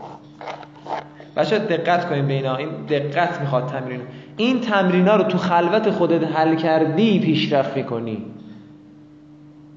بچه 1.37 1.59
دقت 1.59 2.09
کنیم 2.09 2.27
به 2.27 2.33
اینا. 2.33 2.57
این 2.57 2.69
دقت 2.89 3.41
می‌خواد 3.41 3.67
تمرین. 3.67 4.01
این 4.37 4.61
تمرین 4.61 5.09
ها 5.09 5.17
رو 5.17 5.23
تو 5.23 5.39
خلوت 5.39 5.91
خودت 5.91 6.25
حل 6.37 6.55
کردی 6.55 7.21
پیشرفت 7.21 7.77
می‌کنی. 7.77 8.25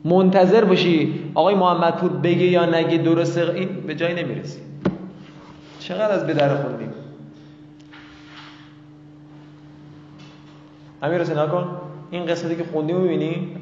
منتظر 0.05 0.65
باشی 0.65 1.23
آقای 1.35 1.55
محمد 1.55 1.95
پور 1.95 2.11
بگه 2.11 2.45
یا 2.45 2.65
نگه 2.65 2.97
درسته؟ 2.97 3.51
این 3.51 3.69
به 3.87 3.95
جایی 3.95 4.23
نمی‌رسی. 4.23 4.59
چقدر 5.79 6.11
از 6.11 6.27
به 6.27 6.33
در 6.33 6.55
خوندیم 6.55 7.02
امیر 11.03 11.21
حسین 11.21 11.47
کن. 11.47 11.67
این 12.11 12.25
قسمتی 12.25 12.55
که 12.55 12.63
خوندیم 12.63 12.97
می‌بینی؟ 12.97 13.57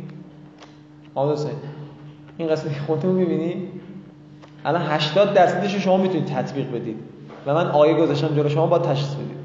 محمد 1.15 1.31
حسین 1.31 1.51
این 2.37 2.47
قسمتی 2.47 2.75
که 2.75 2.81
خوندیم 2.81 3.09
می‌بینی؟ 3.09 3.67
الان 4.65 4.81
80 4.81 5.33
درصدش 5.33 5.75
شما 5.75 5.97
می‌تونید 5.97 6.25
تطبیق 6.25 6.71
بدید. 6.71 6.97
و 7.45 7.53
من 7.53 7.67
آیه 7.67 7.93
گذاشتم 7.93 8.35
جلو 8.35 8.49
شما 8.49 8.67
با 8.67 8.79
تشخیص 8.79 9.13
بدید. 9.15 9.37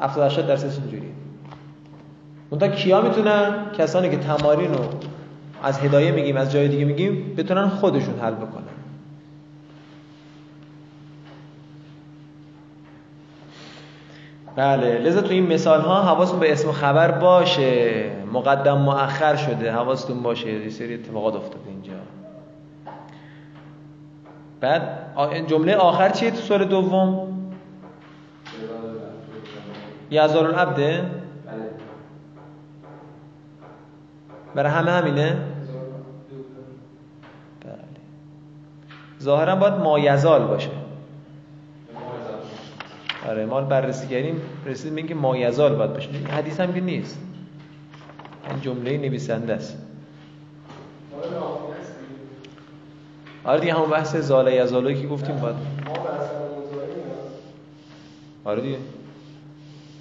70 0.00 0.26
80 0.26 0.46
درصدش 0.46 0.78
اینجوری 0.78 1.12
اون 2.50 2.60
تا 2.60 2.68
کیا 2.68 3.00
می‌تونن؟ 3.00 3.54
کسانی 3.78 4.10
که 4.10 4.16
تمارین 4.16 4.74
رو 4.74 4.84
از 5.62 5.78
هدایه 5.78 6.12
میگیم 6.12 6.36
از 6.36 6.52
جای 6.52 6.68
دیگه 6.68 6.84
میگیم 6.84 7.34
بتونن 7.36 7.68
خودشون 7.68 8.18
حل 8.20 8.34
بکنن. 8.34 8.79
بله 14.56 14.98
لذا 14.98 15.20
تو 15.20 15.30
این 15.30 15.46
مثال 15.46 15.80
ها 15.80 16.02
حواستون 16.02 16.40
به 16.40 16.52
اسم 16.52 16.72
خبر 16.72 17.10
باشه. 17.10 18.10
مقدم 18.32 18.78
مؤخر 18.78 19.36
شده. 19.36 19.72
حواستون 19.72 20.22
باشه. 20.22 20.52
یه 20.52 20.70
سری 20.70 20.94
اتفاقات 20.94 21.34
افتاده 21.36 21.68
اینجا. 21.68 21.92
بعد 24.60 24.82
جمله 25.46 25.76
آخر 25.76 26.10
چیه 26.10 26.30
تو 26.30 26.36
سوال 26.36 26.64
دوم؟ 26.64 27.26
یزار 30.10 30.46
العبده 30.46 31.04
برای 34.54 34.72
همه 34.72 34.90
همینه؟ 34.90 35.36
بله. 37.64 37.74
ظاهرا 39.22 39.56
باید 39.56 39.74
مایزال 39.74 40.46
باشه. 40.46 40.70
آره 43.30 43.46
ما 43.46 43.60
بررسی 43.60 44.06
کردیم 44.08 44.40
رسیدیم 44.66 44.96
اینکه 44.96 45.14
مایزال 45.14 45.74
باید 45.74 45.92
باشه. 45.92 46.08
حدیث 46.10 46.60
هم 46.60 46.72
که 46.72 46.80
نیست. 46.80 47.18
این 48.50 48.60
جمله 48.60 48.98
نویسنده 48.98 49.54
است. 49.54 49.78
آره 53.44 53.60
دیگه 53.60 53.74
همون 53.74 53.90
بحث 53.90 54.16
زاله 54.16 54.54
یزالوی 54.54 55.02
که 55.02 55.06
گفتیم 55.06 55.36
باید. 55.36 55.56
آره 58.44 58.60
دیگه. 58.60 58.76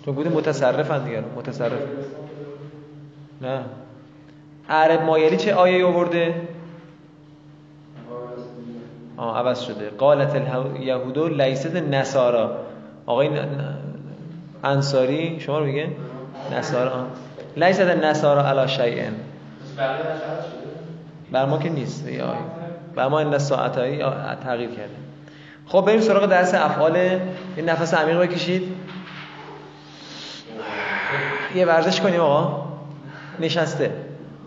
تو 0.06 0.14
بودی 0.14 0.30
متصرفن 0.30 1.04
دیگه 1.04 1.24
متصرف. 1.36 1.82
نه. 3.42 3.62
عرب 4.70 5.02
مایلی 5.02 5.38
چه 5.38 5.54
آیه 5.54 5.86
آورده؟ 5.86 6.48
آه 9.18 9.38
عوض 9.38 9.62
شده. 9.62 9.90
قالت 9.90 10.36
الیهودو 10.36 11.28
لیست 11.28 11.76
نصارا. 11.76 12.69
آقای 13.10 13.30
انصاری 14.64 15.40
شما 15.40 15.60
رو 15.60 15.66
میگه؟ 15.66 15.90
نصارا. 16.58 17.08
لیست 17.58 17.82
نصارا 17.82 18.50
علی 18.50 18.68
شیئن 18.68 19.14
بر 21.32 21.46
ما 21.46 21.58
که 21.58 21.70
نیست. 21.70 22.08
یا 22.08 22.34
بر 22.96 23.08
ما 23.08 23.20
این 23.20 23.38
ساعتایی 23.38 24.04
تغییر 24.44 24.70
کرده. 24.70 24.96
خب 25.68 25.86
بریم 25.86 26.02
سراغ 26.02 26.26
درس 26.26 26.54
افعال. 26.54 26.98
این 27.56 27.70
نفس 27.70 27.94
عمیق 27.94 28.18
بکشید. 28.22 28.76
یه 31.56 31.66
ورزش 31.66 32.02
کنیم 32.02 32.22
آقا. 32.22 32.68
نشسته. 33.40 33.92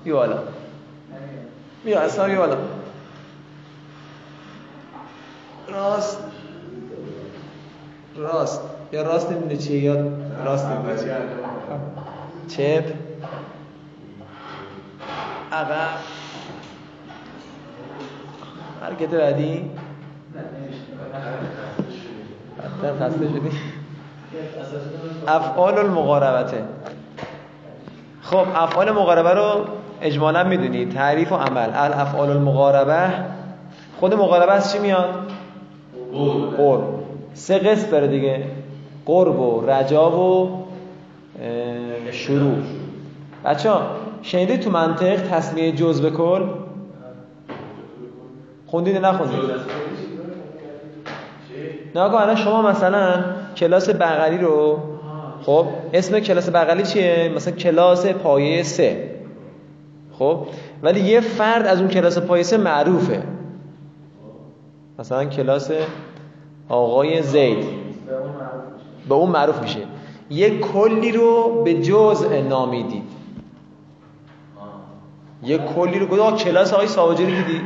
بیا 0.05 0.16
بالا. 0.16 0.38
بیا 1.85 2.01
اصلا 2.01 2.27
بیا 2.27 2.38
بالا. 2.38 2.57
راست. 5.68 6.18
راست. 8.16 8.61
یا 8.92 9.03
راست 9.03 9.31
نمی‌دونه 9.31 9.57
چیه 9.57 9.81
یا 9.81 9.94
راست 10.44 10.66
نمی‌دونه 10.66 10.98
چیه 12.48 12.81
چپ. 12.81 12.85
عقب. 15.53 15.88
حرکت 18.83 19.09
بعدی. 19.09 19.70
خسته 23.01 23.29
شدی. 23.29 23.51
افعال 25.29 25.79
المقاربته. 25.79 26.64
خب 28.22 28.44
افعال 28.55 28.90
مقاربه 28.90 29.31
رو 29.31 29.64
اجمالا 30.03 30.44
می‌دونی. 30.44 30.87
تعریف 30.87 31.33
و 31.33 31.35
عمل. 31.35 31.70
الافعال 31.75 32.31
المقاربه. 32.31 33.11
خود 34.01 34.14
مقاربه 34.14 34.53
از 34.53 34.72
چی 34.72 34.78
میاد؟ 34.78 35.14
قرب 36.57 37.01
سه 37.35 37.59
قسم 37.59 37.91
داره 37.91 38.07
دیگه. 38.07 38.45
قرب 39.07 39.41
و 39.41 39.66
رجا 39.66 40.11
و 40.11 40.62
شروع. 42.11 42.57
بچه 43.45 43.70
ها 43.70 43.83
شنیده 44.22 44.57
تو 44.57 44.70
منطق 44.70 45.28
تصمیه 45.30 45.72
جز 45.72 46.01
به 46.01 46.11
کل؟ 46.11 46.43
خوندید 48.66 48.97
نخوندید؟ 48.97 49.41
نه 51.95 52.01
الان 52.01 52.37
شما 52.37 52.62
مثلا 52.62 53.24
کلاس 53.57 53.91
بغلی 53.91 54.39
رو 54.39 54.78
خب 55.43 55.66
اسم 55.93 56.20
کلاس 56.20 56.51
بغلی 56.51 56.83
چیه؟ 56.83 57.33
مثلا 57.37 57.55
کلاس 57.55 58.07
پایه 58.07 58.62
سه. 58.62 59.11
خب 60.18 60.47
ولی 60.83 61.01
یه 61.01 61.20
فرد 61.20 61.66
از 61.66 61.80
اون 61.80 61.89
کلاس 61.89 62.18
پایه 62.18 62.43
سه 62.43 62.57
معروفه. 62.57 63.22
مثلا 64.99 65.24
کلاس 65.24 65.70
آقای 66.69 67.23
زید. 67.23 67.65
به 69.09 69.15
اون 69.15 69.31
معروف 69.31 69.63
میشه. 69.63 69.81
یه 70.31 70.59
کلی 70.59 71.13
رو 71.13 71.63
به 71.65 71.75
جزء 71.75 72.43
نامیدید. 72.43 73.03
یه 75.43 75.59
کلی 75.59 75.99
رو 75.99 76.07
گفت 76.07 76.45
کلاس 76.45 76.73
آقای 76.73 76.87
ساواجی 76.87 77.25
رو 77.25 77.31
دیدی؟ 77.31 77.61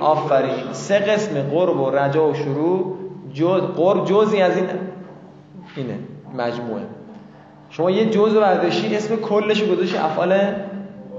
آفرین. 0.00 0.72
سه 0.72 0.98
قسم 0.98 1.42
قرب 1.42 1.80
و 1.80 1.90
رجا 1.90 2.28
و 2.28 2.34
شروع. 2.34 2.96
جز 3.34 3.62
قرب 3.76 4.04
جزئی 4.04 4.42
از 4.42 4.56
این 4.56 4.66
اینه. 5.76 5.98
مجموعه. 6.36 6.82
شما 7.70 7.90
یه 7.90 8.10
جزء 8.10 8.40
برداشتی 8.40 8.96
اسم 8.96 9.16
کلش 9.16 9.62
رو 9.62 9.74
گذاشتی 9.74 9.96
افعال 9.96 10.40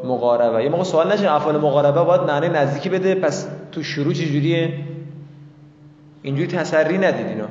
مقاربه. 0.05 0.63
یه 0.63 0.69
موقع 0.69 0.83
سوال 0.83 1.13
نشه 1.13 1.31
افعال 1.31 1.57
مقاربه 1.57 2.03
باید 2.03 2.21
معنی 2.21 2.49
نزدیکی 2.49 2.89
بده 2.89 3.15
پس 3.15 3.47
تو 3.71 3.83
شروع 3.83 4.13
چجوریه؟ 4.13 4.73
اینجوری 6.21 6.47
تسری 6.47 6.97
ندید 6.97 7.25
اینو. 7.27 7.45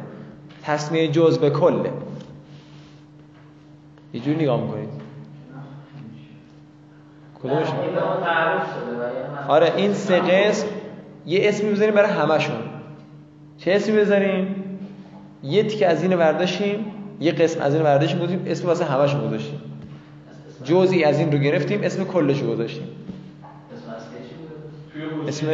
تصمیه 0.62 1.08
جز 1.08 1.38
به 1.38 1.50
کله 1.50 1.90
یه 4.14 4.20
جوری 4.20 4.36
نگاه 4.42 4.62
می‌کنید. 4.62 4.88
کدومش؟ 7.42 7.66
من- 7.68 9.48
آره 9.48 9.72
این 9.76 9.94
سه 9.94 10.18
قسم 10.20 10.66
یه 11.26 11.40
اسمی 11.48 11.70
بذاریم 11.70 11.94
برای 11.94 12.10
همشون 12.10 12.56
چه 13.58 13.72
اسمی 13.72 13.96
بذاریم 13.96 14.64
یه 15.42 15.62
تیکه 15.62 15.86
از 15.86 16.02
این 16.02 16.16
برداشتیم 16.16 16.86
یه 17.20 17.32
قسم 17.32 17.60
از 17.60 17.74
این 17.74 17.82
برداشتیم 17.82 18.18
گفتیم 18.20 18.42
اسم 18.46 18.66
واسه 18.66 18.84
همشون 18.84 19.26
گذاشتیم. 19.28 19.60
جزئی 20.64 21.04
از 21.04 21.18
این 21.18 21.32
رو 21.32 21.38
گرفتیم 21.38 21.80
اسم 21.82 22.04
کلش 22.04 22.40
رو 22.40 22.50
گذاشتیم. 22.50 22.88
اسم؟ 25.28 25.46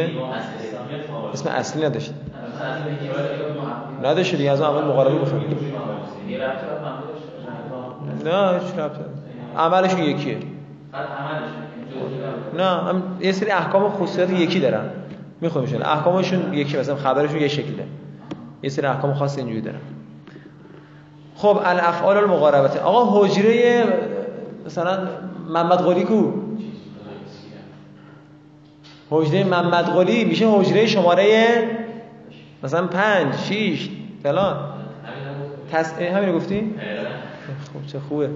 اسم 1.33 1.49
اصلی 1.49 1.85
نداشت 1.85 2.13
نداشت 4.03 4.35
دیگه 4.35 4.51
از 4.51 4.61
اون 4.61 4.75
اول 4.75 4.85
مقاربه 4.87 5.15
باشه. 5.15 5.33
نه 8.25 8.59
هیچ 8.59 8.73
نداره. 8.73 9.05
عملشون 9.57 9.99
یکیه 9.99 10.37
نه 12.57 12.63
هم 12.63 13.03
یه 13.21 13.31
سری 13.31 13.51
احکام 13.51 13.83
و 13.83 13.89
خصوصیات 13.89 14.29
یکی 14.29 14.59
دارن 14.59 14.85
میخوایمشون 15.41 15.81
احکامشون 15.81 16.53
یکی 16.53 16.77
مثلا 16.77 16.95
خبرشون 16.95 17.41
یه 17.41 17.47
شکله 17.47 17.85
یه 18.63 18.69
سری 18.69 18.87
احکام 18.87 19.13
خاص 19.13 19.37
اینجوری 19.37 19.61
دارن 19.61 19.79
خب 21.35 21.59
الافعال 21.65 22.17
المقاربته 22.17 22.79
آقا 22.79 23.21
حجره 23.25 23.83
مثلا 24.65 25.07
محمد 25.49 25.77
قلی 25.77 26.03
کو 26.03 26.31
حجره 29.13 29.43
محمد 29.43 29.85
قلی 29.85 30.25
میشه 30.25 30.47
حجره 30.49 30.85
شماره 30.85 31.57
مثلا 32.63 32.87
پنج 32.87 33.35
شیش 33.35 33.89
فلان. 34.23 34.55
تس... 35.71 36.01
همین 36.01 36.29
رو 36.29 36.35
گفتی؟ 36.35 36.75
خب 37.73 37.87
چه 37.91 37.99
خوبه. 37.99 38.29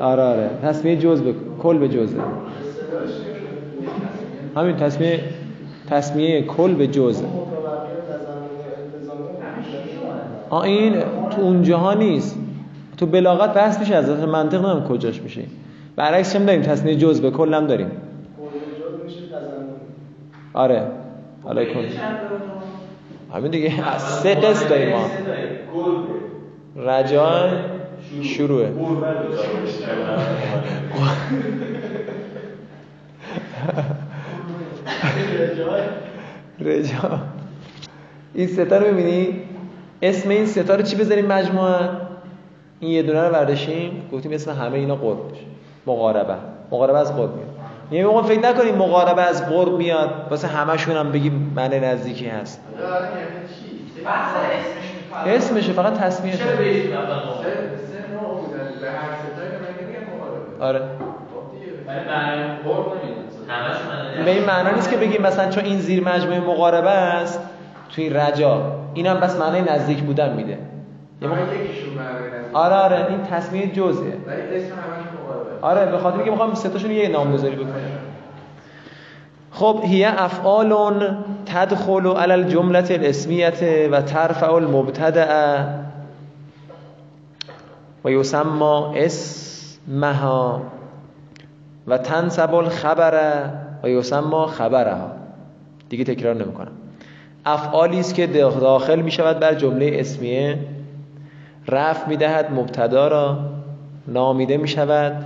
آره 0.00 0.22
آره. 0.22 0.50
تصمیه 0.62 0.96
جز 0.96 1.22
به 1.22 1.34
کل 1.62 1.78
به 1.78 1.88
جزه. 1.88 2.20
همین 4.56 4.76
تصمیه 4.76 5.20
تصمیه 5.90 6.42
کل 6.42 6.74
به 6.74 6.86
جزه. 6.86 7.26
آ 10.50 10.62
این 10.62 11.00
تو 11.30 11.40
اونجاها 11.40 11.94
نیست. 11.94 12.47
تو 12.98 13.06
بلاغت 13.06 13.54
بحث 13.54 13.80
میشه 13.80 13.94
از 13.94 14.10
نظر 14.10 14.26
منطق 14.26 14.66
نمیم 14.66 14.84
کجاش 14.84 15.22
میشه. 15.22 15.42
برعکس 15.96 16.32
چم 16.32 16.44
داریم 16.44 16.62
تصمیه 16.62 16.96
جز 16.96 17.20
به 17.20 17.30
کل 17.30 17.54
هم 17.54 17.66
داریم. 17.66 17.90
آره. 20.54 20.82
حالا 21.44 21.64
کن 21.64 21.84
همین 23.34 23.50
دیگه. 23.50 23.88
از 23.94 24.02
سه 24.02 24.34
قسم 24.34 24.68
داریم 24.68 24.88
ما. 24.88 25.10
رجا 26.76 27.48
شروعه 28.22 28.72
رجا 36.60 37.20
این 38.34 38.46
ستا 38.46 38.78
رو 38.78 38.94
می‌بینی؟ 38.94 39.40
اسم 40.02 40.28
این 40.28 40.46
ستا 40.46 40.74
رو 40.74 40.82
چی 40.82 40.96
بذاریم 40.96 41.26
مجموعه 41.26 42.07
این 42.80 42.90
یه 42.90 43.02
دونه 43.02 43.22
رو 43.22 43.32
برداشتیم 43.32 44.08
گفتیم 44.12 44.32
اسم 44.32 44.52
همه 44.52 44.74
اینا 44.74 44.96
قرب 44.96 45.18
مقاربه. 45.86 46.34
مقاربه 46.72 46.98
از 46.98 47.16
قرب 47.16 47.34
میاد. 47.34 47.48
یه 47.90 48.06
موقع 48.06 48.22
فکر 48.22 48.40
نکنیم 48.40 48.74
مقاربه 48.74 49.22
از 49.22 49.48
قرب 49.48 49.72
میاد 49.72 50.10
واسه 50.30 50.48
همشون 50.48 50.96
هم 50.96 51.12
بگیم 51.12 51.52
معنی 51.56 51.80
نزدیکی 51.80 52.26
هست. 52.26 52.60
بحث 54.04 54.30
اسمش 54.36 54.88
می‌کنه. 54.98 55.34
اسمشه 55.34 55.72
فقط 55.72 55.94
تصمیه 55.94 56.34
من 56.34 56.42
آره. 60.60 60.80
خب 62.64 64.24
به 64.24 64.30
این 64.30 64.44
معنا 64.44 64.70
نیست 64.70 64.90
که 64.90 64.96
بگیم 64.96 65.22
مثلا 65.22 65.50
چون 65.50 65.64
این 65.64 65.78
زیر 65.78 66.04
مجموعه 66.04 66.40
مقاربه 66.40 66.90
است 66.90 67.40
توی 67.94 68.10
رجا. 68.10 68.72
اینم 68.94 69.20
بس 69.20 69.36
معنی 69.36 69.60
نزدیک 69.60 69.98
بودن 69.98 70.32
میده. 70.32 70.58
یه 71.22 71.28
موقع- 71.28 71.40
نزدیک. 71.40 71.58
آره 72.52 72.74
آره. 72.74 73.06
این 73.08 73.22
تصمیه 73.22 73.66
جزئه 73.72 74.04
ولی 74.26 74.56
اسم 74.56 74.72
آره 75.62 75.86
به 75.86 75.98
خاطر 75.98 76.16
اینکه 76.16 76.30
می‌خوام 76.30 76.54
سه 76.54 76.68
تاشون 76.68 76.90
یه 76.90 77.08
نامگذاری 77.08 77.56
بکنیم 77.56 77.98
خب 79.50 79.80
هی 79.84 80.04
افعال 80.04 81.16
تدخل 81.46 82.06
على 82.16 82.32
الجمله 82.32 82.84
الاسمیه 82.90 83.52
و 83.92 84.02
ترفع 84.02 84.52
المبتدع 84.52 85.62
و 88.04 88.10
یسمى 88.10 88.92
اسمها 88.96 90.62
و 91.86 91.98
تنسب 91.98 92.54
الخبر 92.54 93.42
و 93.82 93.88
یسمى 93.88 94.46
خبرها. 94.46 95.10
دیگه 95.88 96.04
تکرار 96.04 96.34
نمی‌کنم. 96.34 96.72
افعالی 97.46 98.00
است 98.00 98.14
که 98.14 98.26
داخل 98.26 99.00
می 99.00 99.10
شود 99.10 99.40
بر 99.40 99.54
جمله 99.54 99.90
اسمیه. 99.94 100.58
رفع 101.68 102.08
می 102.08 102.16
دهد 102.16 102.52
مبتدا 102.52 103.08
را 103.08 103.38
نامیده 104.06 104.56
می 104.56 104.68
شود 104.68 105.24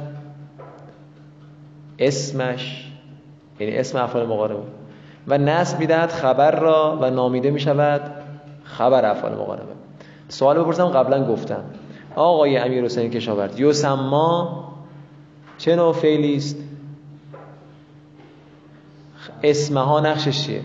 اسمش 1.99 2.93
یعنی 3.61 3.76
اسم 3.76 3.99
افعال 3.99 4.26
مقاربه. 4.26 4.62
و 5.28 5.38
نصب 5.38 5.80
می 5.80 5.86
دهد 5.86 6.11
خبر 6.11 6.51
را 6.51 6.99
و 7.01 7.11
نامیده 7.11 7.51
می 7.51 7.61
شود 7.61 8.01
خبر 8.64 9.11
افعال 9.11 9.32
مقاربه. 9.32 9.72
سوال 10.28 10.59
بپرسم 10.59 10.88
قبلا 10.88 11.24
گفتم. 11.24 11.64
آقای 12.16 12.57
امیر 12.57 12.84
حسین 12.84 13.11
کشاورز 13.11 13.61
یسما 13.61 14.64
چه 15.59 15.76
نوع 15.76 15.93
فعلی 15.93 16.36
است؟ 16.36 16.57
اسمها 19.43 20.01
نقشش 20.01 20.47
چیه؟ 20.47 20.61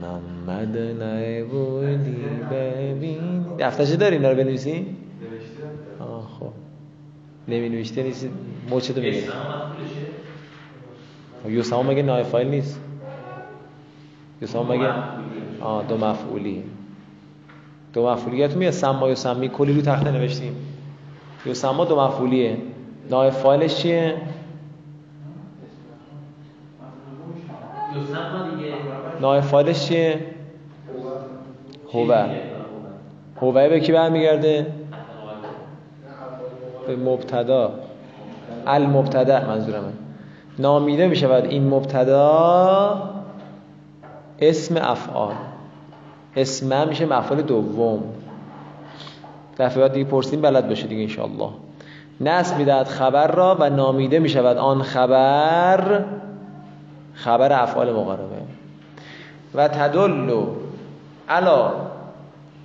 محمد 0.00 0.78
نایبولی 0.78 2.16
ببین. 2.50 3.44
دفترچه 3.58 3.96
داری 3.96 4.16
اینا 4.16 4.30
رو 4.30 4.36
بنویسی؟ 4.36 4.86
آه 6.00 6.28
خب. 6.40 6.52
نمی 7.48 7.68
نوشته 7.68 8.02
نیست 8.02 8.28
موچه 8.70 8.94
می‌گیری 8.94 9.18
اسم 9.18 9.28
مفعولشه 9.28 11.56
یوسما 11.56 11.82
مگه 11.82 12.02
نای 12.02 12.24
فایل 12.24 12.48
نیست؟ 12.48 12.80
یوسما 14.42 14.62
دو 14.62 14.72
مگه. 14.72 14.92
آه 15.60 15.84
دو 15.88 15.96
مفعولی. 15.96 16.62
دو 17.92 18.08
مفعولی 18.08 18.36
یادتون 18.36 18.58
میاد 18.58 18.72
سما 18.72 19.08
یوسمی 19.08 19.48
کلی 19.48 19.72
رو 19.72 19.80
تخته 19.80 20.10
نوشتیم. 20.10 20.56
یوسما 21.46 21.84
دو 21.84 22.00
مفعولیه. 22.00 22.56
نای 23.10 23.30
فایلش 23.30 23.76
چیه؟ 23.76 24.14
یوسف 27.94 28.56
دیگه. 28.56 28.74
نای 29.20 29.40
فایلش 29.40 29.86
چیه؟ 29.86 30.18
هوه. 31.92 32.26
هوه 33.42 33.68
به 33.68 33.80
کی 33.80 33.92
برمیگرده؟ 33.92 34.66
به 36.86 36.96
مبتدا. 36.96 37.72
المبتدا 38.66 39.40
منظورمه 39.40 39.92
نامیده 40.58 41.06
می 41.06 41.16
شود 41.16 41.44
این 41.44 41.68
مبتدا 41.68 43.02
اسم 44.38 44.76
افعال. 44.76 45.34
اسم 46.36 46.88
میشه 46.88 47.06
مفعول 47.06 47.42
دوم. 47.42 48.02
دفعه 49.58 49.80
بعد 49.80 49.92
دیگه 49.92 50.10
پرسیم 50.10 50.40
بلد 50.40 50.68
باشه 50.68 50.86
دیگه 50.86 51.02
انشاءالله. 51.02 51.50
نصب 52.20 52.58
می‌دهد 52.58 52.86
خبر 52.86 53.26
را 53.26 53.56
و 53.60 53.70
نامیده 53.70 54.18
می 54.18 54.28
شود 54.28 54.56
آن 54.56 54.82
خبر 54.82 56.04
خبر 57.14 57.62
افعال 57.62 57.92
مقاربه 57.92 58.37
و 59.54 59.68
تدل 59.68 60.44
علا 61.28 61.72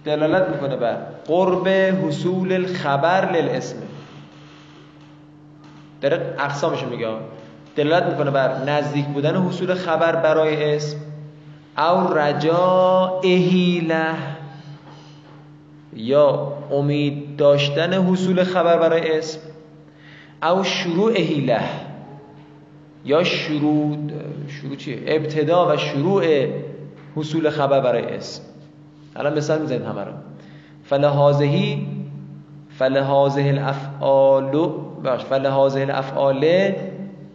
دلالت 0.05 0.49
می‌کنه 0.49 0.75
بر 0.75 0.97
قرب 1.27 1.67
حصول 1.67 2.53
الخبر 2.53 3.31
للاسم. 3.31 3.77
داره 6.01 6.35
اقسامش 6.39 6.83
میگه. 6.83 7.07
دلالت 7.75 8.03
می‌کنه 8.03 8.31
بر 8.31 8.63
نزدیک 8.63 9.05
بودن 9.05 9.35
حصول 9.35 9.73
خبر 9.73 10.15
برای 10.15 10.75
اسم. 10.75 10.97
او 11.77 12.13
رجا 12.13 13.21
اهیله 13.23 14.05
یا 15.93 16.53
امید 16.71 17.35
داشتن 17.35 17.93
حصول 17.93 18.43
خبر 18.43 18.77
برای 18.77 19.17
اسم. 19.17 19.39
او 20.43 20.63
شروع 20.63 21.13
له. 21.45 21.59
یا 23.05 23.23
شروع 23.23 23.97
شروع 24.47 24.75
چیه؟ 24.75 25.03
ابتدا 25.05 25.73
و 25.73 25.77
شروع 25.77 26.23
حصول 27.15 27.49
خبر 27.49 27.79
برای 27.79 28.15
اسم 28.15 28.43
الان 29.15 29.37
مثال 29.37 29.61
می‌زنید 29.61 29.81
همه 29.81 30.01
رو. 30.01 30.11
فلهازهی 30.83 31.87
فلهازه 32.69 33.41
الافعال 33.41 34.77
فلهازه 35.29 35.81
الافعال 35.81 36.45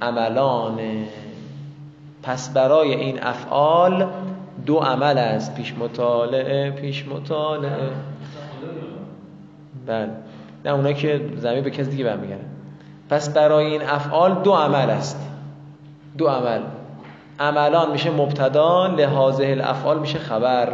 عملان. 0.03 0.79
پس 2.23 2.49
برای 2.49 2.95
این 2.95 3.23
افعال 3.23 4.07
دو 4.67 4.77
عمل 4.77 5.19
است. 5.19 5.55
پیش 5.55 5.75
مطالعه 5.79 6.71
پیش 6.71 7.09
مطالعه. 7.09 7.91
بله. 9.87 10.09
نه 10.65 10.71
اونا 10.71 10.93
که 10.93 11.21
زمین 11.37 11.65
به 11.65 11.71
کسی 11.71 11.91
دیگه 11.91 12.05
برمیگردن 12.05 12.45
پس 13.11 13.29
برای 13.29 13.67
این 13.67 13.83
افعال 13.83 14.35
دو 14.35 14.53
عمل 14.53 14.91
است. 14.91 15.29
دو 16.19 16.29
عمل. 16.29 16.61
عملان 17.41 17.91
میشه 17.91 18.11
مبتدا 18.11 18.87
لحاظه 18.87 19.47
الافعال 19.47 19.99
میشه 19.99 20.19
خبر. 20.19 20.73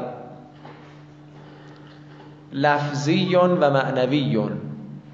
لفظی 2.52 3.36
و 3.36 3.70
معنوی 3.70 4.48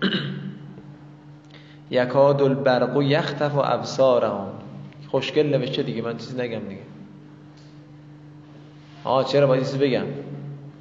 یکاد 1.90 2.42
البرق 2.42 2.96
و 2.96 3.02
یختف 3.02 3.54
و 3.54 3.60
ابصارهم. 3.64 4.46
خوشگل 5.08 5.46
نوشته 5.46 5.82
دیگه 5.82 6.02
من 6.02 6.16
چیزی 6.16 6.42
نگم 6.42 6.68
دیگه. 6.68 6.82
آه 9.04 9.24
چرا 9.24 9.46
باید 9.46 9.62
چیزی 9.62 9.78
بگم؟ 9.78 10.06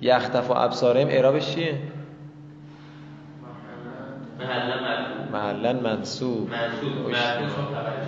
یختف 0.01 0.49
و 0.49 0.53
ابصارهم 0.53 1.07
اعرابش 1.07 1.55
چیه؟ 1.55 1.79
محلا 5.33 5.73
منصوب. 5.73 6.49
محلا 6.49 7.98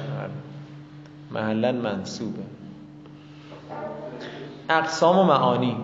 منصوبه. 1.31 2.43
اقسام 4.69 5.19
و 5.19 5.23
معانی. 5.23 5.77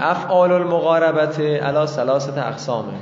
افعال 0.00 0.52
المقاربت 0.52 1.40
علا 1.40 1.86
سلاست 1.86 2.38
اقسامه 2.38 2.92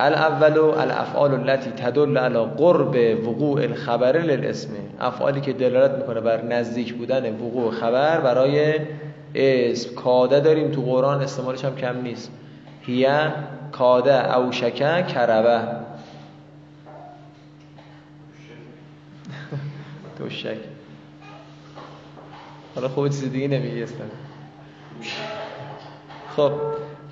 الاول 0.00 0.58
الافعال 0.58 1.34
التي 1.34 1.70
تدل 1.70 2.18
على 2.18 2.38
قرب 2.38 3.26
وقوع 3.26 3.62
الخبر 3.62 4.16
للاسم. 4.16 4.70
افعالی 5.00 5.40
که 5.40 5.52
دلالت 5.52 5.90
می‌کنه 5.90 6.20
بر 6.20 6.42
نزدیک 6.42 6.94
بودن 6.94 7.34
وقوع 7.34 7.70
خبر 7.70 8.20
برای 8.20 8.74
اسم. 9.34 9.94
کاده 9.94 10.40
داریم 10.40 10.70
تو 10.70 10.82
قرآن 10.82 11.20
استعمالش 11.20 11.64
هم 11.64 11.74
کم 11.74 11.96
نیست. 12.02 12.30
هیه 12.80 13.32
کاده 13.72 14.36
او 14.36 14.52
شکه 14.52 15.02
کربه. 15.02 15.60
شک. 20.28 20.56
حالا 22.74 22.88
خوب 22.88 23.08
چیز 23.08 23.30
دیگه 23.30 23.48
نمیگی 23.48 23.86
خب 26.36 26.52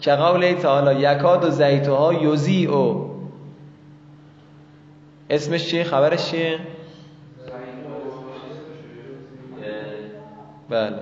که 0.01 0.13
قول 0.13 0.53
تعالی 0.53 1.01
یکاد 1.01 1.45
و 1.45 1.51
زیتوها 1.51 2.15
یوزی 2.15 2.67
او 2.67 3.13
اسمش 5.31 5.67
چیه؟ 5.67 5.85
خبرش 5.85 6.31
چیه؟ 6.31 6.59
بله. 10.69 10.99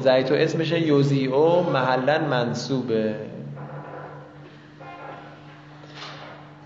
زیتو 0.00 0.34
اسمش 0.34 0.72
یوزی 0.72 1.26
او 1.26 1.62
محلا 1.62 2.18
منصوبه. 2.18 3.14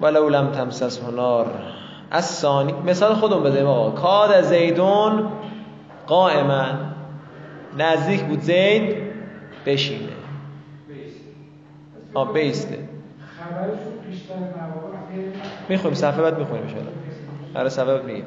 ولو 0.01 0.29
لم 0.29 0.53
تمسس 0.53 1.03
هنار 1.03 1.47
از 2.11 2.25
ثانی 2.25 2.73
مثال 2.73 3.15
خودم 3.15 3.43
بزنیم 3.43 3.67
آقا. 3.67 3.91
کاد 3.91 4.43
زیدون 4.43 5.29
قائما. 6.07 6.65
نزدیک 7.79 8.23
بود 8.23 8.41
زید 8.41 8.97
بشینه. 9.67 10.09
آه 12.15 12.33
بیسته. 12.33 12.79
میخویم 15.69 15.95
صفحه 15.95 16.23
بعد 16.23 16.39
میخویم 16.39 16.63
ان 16.63 16.87
برای 17.55 17.71
سبب 17.71 18.05
میگیم. 18.05 18.25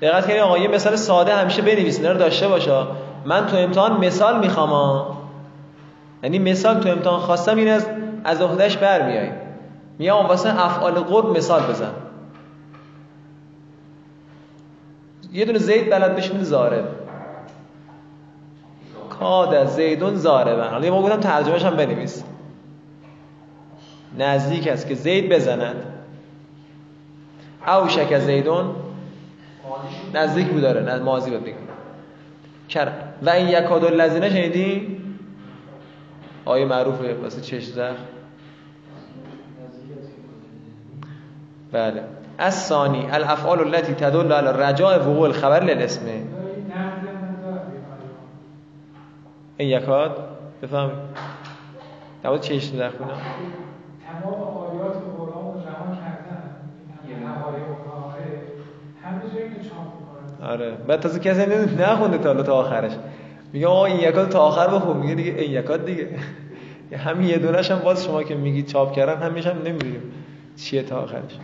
دقت 0.00 0.26
کنید 0.26 0.38
آقا 0.38 0.58
یه 0.58 0.68
مثال 0.68 0.96
ساده 0.96 1.34
همیشه 1.34 1.62
بنویسید. 1.62 2.06
رو 2.06 2.18
داشته 2.18 2.48
باشه 2.48 2.86
من 3.24 3.46
تو 3.46 3.56
امتحان 3.56 4.06
مثال 4.06 4.40
می‌خوام 4.40 5.16
یعنی 6.22 6.38
مثال 6.38 6.80
تو 6.80 6.88
امتحان 6.88 7.20
خواستم 7.20 7.56
این 7.56 7.68
از 7.68 7.86
از 8.24 8.42
عهدهش 8.42 8.76
برمیای 8.76 9.30
میام 9.98 10.26
واسه 10.26 10.64
افعال 10.64 10.92
قرب 10.92 11.36
مثال 11.36 11.62
بزن. 11.62 11.90
یه 15.34 15.44
دونه 15.44 15.58
زید 15.58 15.90
بلد 15.90 16.16
بشه 16.16 16.44
زارب. 16.44 16.84
کاد 19.10 19.66
زیدون 19.66 20.16
زاربن. 20.16 20.68
حالا 20.68 20.90
ما 20.90 21.02
گفتم 21.02 21.20
ترجمهش 21.20 21.64
هم 21.64 21.76
بنویس. 21.76 22.24
نزدیک 24.18 24.68
است 24.68 24.88
که 24.88 24.94
زید 24.94 25.28
بزند. 25.28 25.76
او 27.68 27.88
شک 27.88 28.18
زیدون. 28.18 28.74
نزدیک 30.14 30.48
بود 30.48 30.62
داره 30.62 30.98
ماضی 30.98 31.30
بود 31.30 31.42
بگیم 31.42 31.56
کر. 32.68 32.92
و 33.22 33.30
این 33.30 33.48
یکاد 33.48 33.84
الذین 33.84 34.28
شنیدی؟ 34.28 35.00
آیه 36.44 36.64
معروفه 36.64 37.14
واسه 37.14 37.40
چش 37.40 37.64
زخم. 37.64 37.96
بله. 41.72 42.02
از 42.38 42.54
ثانی 42.54 43.06
الافعال 43.10 43.60
التي 43.60 43.94
تدل 43.94 44.32
على 44.32 44.48
رجاء 44.48 44.98
وقوع 44.98 45.22
الخبر 45.22 45.64
للاسم. 45.64 46.06
این 49.56 49.68
یکاد 49.68 50.28
بفهم 50.62 50.90
نبود 52.24 52.40
چش 52.40 52.64
در 52.64 52.90
خونه؟ 52.90 53.10
تمام 53.10 54.34
آیات 54.34 54.96
قرآن 55.18 55.54
رو 55.54 55.60
جمع 55.60 55.96
کردن. 55.96 56.42
همه 59.02 59.20
جایی 59.34 59.50
که 59.50 59.68
چاپ 59.68 60.50
آره. 60.50 60.70
بعد 60.70 61.00
تازه 61.00 61.18
کسی 61.18 61.46
نخونده 61.78 62.18
تا 62.18 62.42
تا 62.42 62.54
آخرش. 62.54 62.92
میگه 63.52 63.66
آقا 63.66 63.84
این 63.84 64.00
یکات 64.00 64.30
تا 64.30 64.40
آخر 64.40 64.68
بخون. 64.68 64.96
میگه 64.96 65.14
دیگه 65.14 65.32
این 65.32 65.52
یکات 65.52 65.84
دیگه. 65.84 66.08
همین 67.06 67.28
یه 67.28 67.38
دونش 67.38 67.70
هم 67.70 67.78
باز 67.78 68.04
شما 68.04 68.22
که 68.22 68.34
میگی 68.34 68.62
چاپ 68.62 68.92
کردن 68.92 69.22
همیشه 69.22 69.50
هم 69.50 69.58
نمی‌دونیم 69.58 70.12
چیه 70.56 70.82
تا 70.82 70.96
آخرش. 70.96 71.38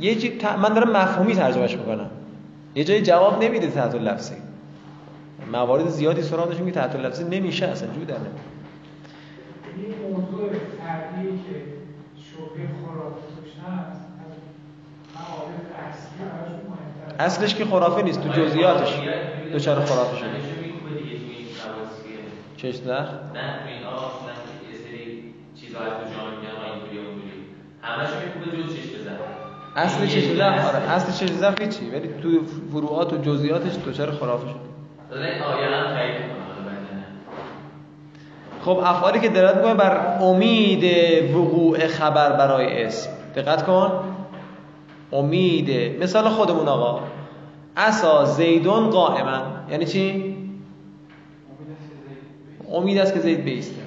یه 0.00 0.14
جی... 0.14 0.38
من 0.62 0.74
دارم 0.74 0.90
مفهومی 0.90 1.34
ترجمهش 1.34 1.76
می‌کنم. 1.76 2.10
یه 2.74 2.84
جایی 2.84 3.02
جواب 3.02 3.44
نمیده 3.44 3.66
تحت 3.70 3.94
لفظی 3.94 4.34
موارد 5.52 5.88
زیادی 5.88 6.22
سراغش 6.22 6.56
که 6.56 6.70
تحت 6.70 6.96
لفظی 6.96 7.24
نمیشه 7.24 7.66
اصلا 7.66 7.88
جو 7.94 8.04
در 8.04 8.14
این 8.14 9.94
موضوع 10.10 10.48
فردی 10.48 11.28
که 11.28 11.62
شبه 12.16 12.68
خرافه 12.84 13.16
هست 13.88 14.00
اصلش 17.18 17.54
که 17.54 17.64
خرافه 17.64 18.02
نیست 18.02 18.20
تو 18.20 18.28
جزئیاتش. 18.28 19.00
دوچار 19.52 19.84
خرافه 19.84 20.16
شده. 20.16 20.28
چش 22.56 22.80
نه؟ 22.80 22.92
نه 22.92 23.00
این 23.68 23.84
آه 23.86 24.20
یه 24.72 24.78
سری 24.78 25.34
چیزا 25.60 25.78
از 25.78 25.92
تو 25.92 26.04
جان 26.14 26.30
میگن 26.30 26.50
اینطوری 26.72 26.98
اونطوری 26.98 27.46
همش 27.82 28.08
میگه 28.08 28.62
جز 28.62 28.74
چش 28.76 28.95
اصل 29.76 30.06
چش 30.06 30.28
بزن 30.28 30.58
آره 30.58 30.78
اصل 30.78 31.26
چش 31.26 31.32
بزن 31.32 31.54
چی؟ 31.54 31.90
ولی 31.90 32.08
تو 32.22 32.28
فروعات 32.72 33.12
و 33.12 33.16
جزئیاتش 33.16 33.72
دوچار 33.84 34.10
خرافه 34.10 34.46
شده 34.48 34.58
خب 38.64 38.78
افعالی 38.84 39.20
که 39.20 39.28
دلالت 39.28 39.56
می‌کنه 39.56 39.74
بر 39.74 40.18
امید 40.20 40.84
وقوع 41.34 41.86
خبر 41.86 42.32
برای 42.32 42.84
اسم. 42.84 43.10
دقت 43.36 43.66
کن. 43.66 43.90
امید 45.12 46.02
مثال 46.02 46.28
خودمون 46.28 46.68
آقا. 46.68 47.00
اسا 47.76 48.24
زیدون 48.24 48.90
قائما 48.90 49.42
یعنی 49.70 49.86
چی؟ 49.86 50.36
امید 52.72 52.98
است 52.98 53.14
که 53.14 53.20
زید 53.20 53.44
بیسته. 53.44 53.82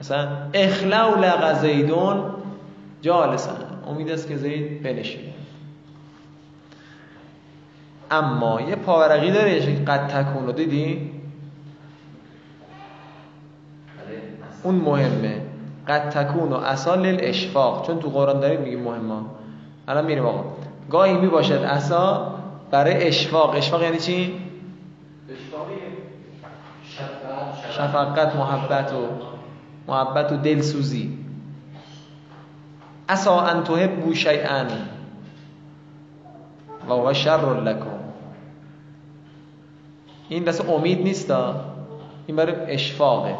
مثلا 0.00 0.28
اخلو 0.54 1.16
لغ 1.24 1.60
زیدون 1.60 2.39
جالسا 3.02 3.52
امید 3.86 4.10
است 4.10 4.28
که 4.28 4.36
زید 4.36 4.82
بنشینه. 4.82 5.32
اما 8.10 8.60
یه 8.60 8.76
پاورقی 8.76 9.30
داره 9.30 9.70
یه 9.70 9.84
قد 9.84 10.06
تکون 10.06 10.46
رو 10.46 10.52
دیدی؟ 10.52 11.10
اون 14.62 14.74
مهمه. 14.74 15.42
قد 15.88 16.08
تکون 16.08 16.52
و 16.52 16.54
اصال 16.54 17.16
اشفاق 17.20 17.86
چون 17.86 17.98
تو 17.98 18.08
قرآن 18.08 18.40
داریم 18.40 18.60
میگیم 18.60 18.80
مهمه. 18.80 19.14
الان 19.88 20.06
میریم 20.06 20.26
آقا. 20.26 20.44
گاهی 20.90 21.14
می 21.14 21.26
باشد 21.26 21.52
اصا 21.52 22.34
برای 22.70 23.08
اشفاق. 23.08 23.54
اشفاق 23.54 23.82
یعنی 23.82 23.98
چی؟ 23.98 24.40
شفقت 27.70 28.36
محبت 28.36 28.92
و 28.92 29.08
محبت 29.88 30.32
و 30.32 30.36
دلسوزی. 30.36 31.19
اسا 33.10 33.40
ان 33.40 33.64
تحبوا 33.64 34.14
شیئا 34.14 34.64
و 36.88 36.92
هو 36.92 37.12
شر 37.12 37.60
لکم 37.60 37.86
این 40.28 40.44
دست 40.44 40.68
امید 40.68 41.02
نیست 41.02 41.30
این 42.26 42.36
برای 42.36 42.54
اشفاقه. 42.72 43.34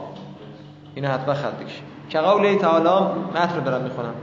اینو 0.95 1.09
حتما 1.09 1.35
خط 1.35 1.53
بکشید 1.53 1.83
که 2.09 2.19
قول 2.19 2.59
تعالی 2.59 3.07
متن 3.35 3.55
رو 3.57 3.61
دارم 3.61 3.83
می‌خونم. 3.83 4.15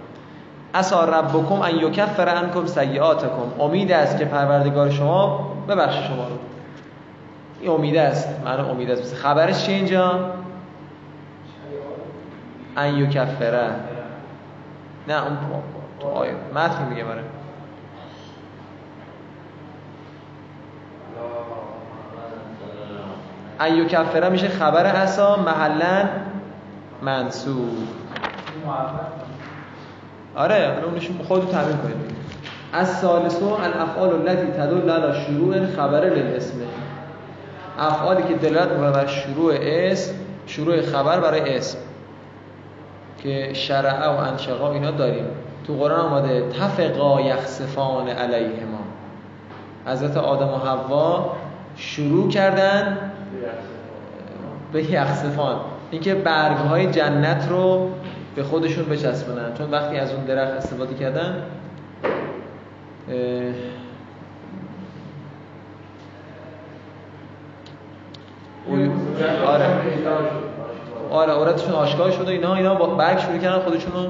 اسا 0.73 1.03
ربکم 1.03 1.61
ان 1.61 1.75
یکفر 1.75 2.29
عنکم 2.29 2.65
سیئاتکم. 2.65 3.61
امید 3.61 3.91
است 3.91 4.17
که 4.17 4.25
پروردگار 4.25 4.89
شما 4.89 5.51
ببخش 5.67 6.07
شما 6.07 6.27
رو. 6.27 6.37
این 7.61 7.71
امید 7.71 7.97
است. 7.97 8.29
معنی 8.45 8.69
امید 8.69 8.91
است. 8.91 9.15
خبرش 9.15 9.65
چیه 9.65 9.75
اینجا؟ 9.75 10.19
ان 12.77 12.97
یکفره. 12.97 13.69
نه 15.07 15.23
اون 15.23 15.37
تو 15.99 16.07
آیه. 16.07 16.33
متن 16.55 16.87
میگه 16.89 17.03
برای. 17.03 17.23
ان 23.59 23.75
یکفره 23.75 24.29
میشه 24.29 24.47
خبر 24.47 24.85
اسا 24.85 25.35
محلا 25.35 26.09
منصوب. 27.01 27.87
آره 30.35 30.73
حالا 30.73 30.87
اونش 30.87 31.09
خودتون 31.27 31.51
تمرین 31.51 31.77
کنید. 31.77 31.95
از 32.73 32.99
سالسو 32.99 33.45
الافعال 33.45 34.09
التي 34.09 34.47
تدل 34.47 34.89
على 34.89 35.25
شروع 35.25 35.65
خبر 35.65 36.05
للاسم. 36.05 36.57
افعالی 37.79 38.23
که 38.23 38.33
دلالت 38.33 38.71
می‌کنه 38.71 38.91
بر 38.91 39.07
شروع 39.07 39.53
اسم 39.61 40.13
شروع 40.47 40.81
خبر 40.81 41.19
برای 41.19 41.57
اسم. 41.57 41.77
که 43.27 43.53
شرعه 43.53 44.07
و 44.07 44.17
انشقا 44.17 44.71
اینا 44.71 44.91
داریم. 44.91 45.25
تو 45.67 45.73
قرآن 45.73 45.99
آمده 45.99 46.49
تفقا 46.49 47.21
یخصفان 47.21 48.07
علیهما. 48.07 48.79
حضرت 49.85 50.17
آدم 50.17 50.47
و 50.47 50.57
حوا 50.57 51.35
شروع 51.77 52.29
کردن 52.29 52.97
به 54.73 54.91
یخصفان. 54.91 55.55
اینکه 55.91 56.15
برگ 56.15 56.57
های 56.57 56.91
جنت 56.91 57.47
رو 57.49 57.89
به 58.35 58.43
خودشون 58.43 58.85
بچسبونن. 58.85 59.53
چون 59.57 59.71
وقتی 59.71 59.97
از 59.97 60.13
اون 60.13 60.25
درخت 60.25 60.53
استفاده 60.53 60.95
کردن 60.95 61.43
آره. 69.45 70.46
آره 71.11 71.33
عورتشون 71.33 71.73
آشکار 71.73 72.11
شده 72.11 72.31
اینا 72.31 72.55
اینا 72.55 72.75
با 72.75 72.85
برگ 72.85 73.19
شروع 73.19 73.37
کردن 73.37 73.59
خودشون 73.59 73.93
رو 73.93 74.09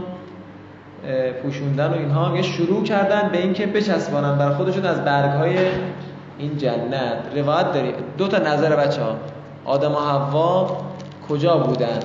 پوشوندن 1.43 1.87
و 1.87 1.93
اینها. 1.93 2.35
یه 2.35 2.41
شروع 2.41 2.83
کردن 2.83 3.29
به 3.31 3.37
اینکه 3.37 3.65
بچسبانن 3.65 4.37
بر 4.37 4.53
خودشون 4.53 4.85
از 4.85 5.05
برگ 5.05 5.31
های 5.31 5.57
این 6.37 6.57
جنت. 6.57 7.17
روایت 7.35 7.73
داریم 7.73 7.93
دو 8.17 8.27
تا 8.27 8.37
نظر 8.37 8.75
بچه 8.75 9.01
ها 9.01 9.15
آدم 9.65 9.91
و 9.91 9.97
حوا 9.97 10.77
کجا 11.29 11.57
بودن؟ 11.57 11.99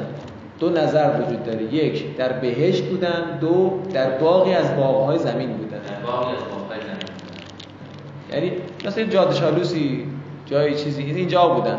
دو 0.60 0.70
نظر 0.70 1.10
وجود 1.20 1.44
داره. 1.44 1.62
یک 1.62 2.16
در 2.16 2.32
بهشت 2.32 2.84
بودن. 2.84 3.38
دو 3.40 3.72
در 3.94 4.10
باقی 4.10 4.54
از 4.54 4.76
باغهای 4.76 5.18
زمین 5.18 5.52
بودن. 5.52 5.80
باقی 6.06 6.32
از 6.32 6.42
باغهای 6.50 6.80
زمین. 6.80 7.02
یعنی 8.32 8.52
مثلا 8.84 9.04
جاده 9.04 9.34
شالوسی 9.34 10.06
جای 10.46 10.74
چیزی 10.74 11.02
اینجا 11.02 11.48
بودن. 11.48 11.78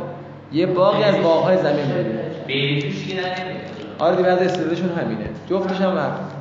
یه 0.52 0.66
باقی 0.66 1.04
از 1.04 1.24
باغهای 1.24 1.58
زمین 1.58 1.86
بودن. 1.86 2.23
بیری 2.48 2.82
توش 2.82 3.06
دیگه 3.06 3.22
آره 4.00 4.16
دیگه 4.16 4.30
از 4.30 4.42
استعدادشون 4.42 4.90
همینه. 4.90 5.30
جفتش 5.50 5.82
هم 5.82 5.98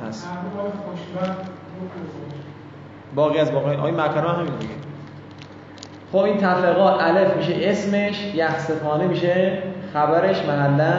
هست. 0.07 0.29
باقی 3.15 3.39
از 3.39 3.51
باقی. 3.51 3.75
آقای 3.75 3.91
مکرم 3.91 4.27
هم 4.27 4.35
همین 4.35 4.55
دیگه. 4.59 4.73
خب 6.11 6.17
این 6.17 6.37
تفرقات 6.37 7.01
الف 7.03 7.37
میشه 7.37 7.55
اسمش 7.61 8.19
یخصفانه 8.35 9.07
میشه 9.07 9.63
خبرش 9.93 10.45
محلا 10.45 10.93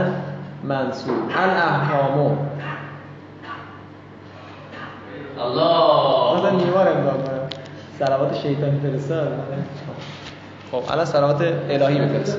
منصوب 0.63 1.15
الاحکامو 1.37 2.37
الله. 5.41 6.39
مثلا 6.39 6.51
نیوار 6.51 6.89
امداد 6.89 7.29
کنم. 7.29 7.49
سلوات 7.99 8.35
شیطانی 8.35 8.81
فرستاد. 8.81 9.33
خب 10.73 10.83
الان 10.93 11.05
سلوات 11.05 11.43
الهی 11.71 12.01
بفرست. 12.01 12.39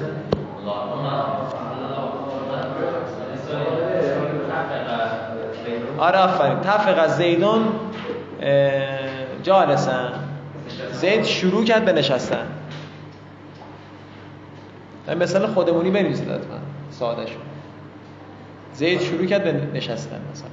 آره 6.06 6.18
آفرین. 6.20 6.60
تفق 6.60 7.04
از 7.04 7.18
زیدون 7.18 7.68
جالسن 9.44 10.12
زید 10.92 11.24
شروع 11.24 11.64
کرد 11.64 11.86
به 11.86 11.94
نشستن. 11.94 12.48
مثلا 15.20 15.48
خودمونی 15.48 15.92
بنویسید 15.92 16.30
لطفا 16.30 16.60
ساده 16.92 17.26
شد. 17.26 17.36
زید 18.74 19.02
شروع 19.02 19.26
کرد 19.26 19.44
به 19.44 19.78
نشستن 19.78 20.22
مثلا. 20.32 20.50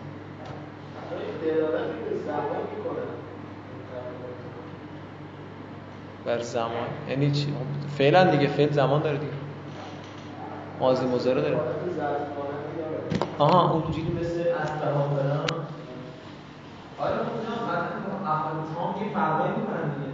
بر 6.26 6.40
زمان. 6.40 6.70
یعنی 7.08 7.30
چی؟ 7.30 7.46
فعلا 7.98 8.24
دیگه 8.24 8.46
فعل 8.46 8.70
زمان 8.70 9.02
داره 9.02 9.18
دیگه. 9.18 9.32
ماضی 10.80 11.06
مضارع 11.06 11.40
داره. 11.40 11.56
آها. 13.38 13.70
اونجوری 13.70 14.16
مثل 14.20 14.40
از 14.62 14.68
تمام 17.02 17.20
برام 17.20 17.24
آره 17.24 17.28
اونجا 17.28 17.50
مثلا 17.56 18.32
افعال 18.32 18.54
تام 18.74 18.96
یه 18.96 19.04
فرقایی 19.04 19.50
می‌کنن 19.52 19.88
دیگه. 19.88 20.11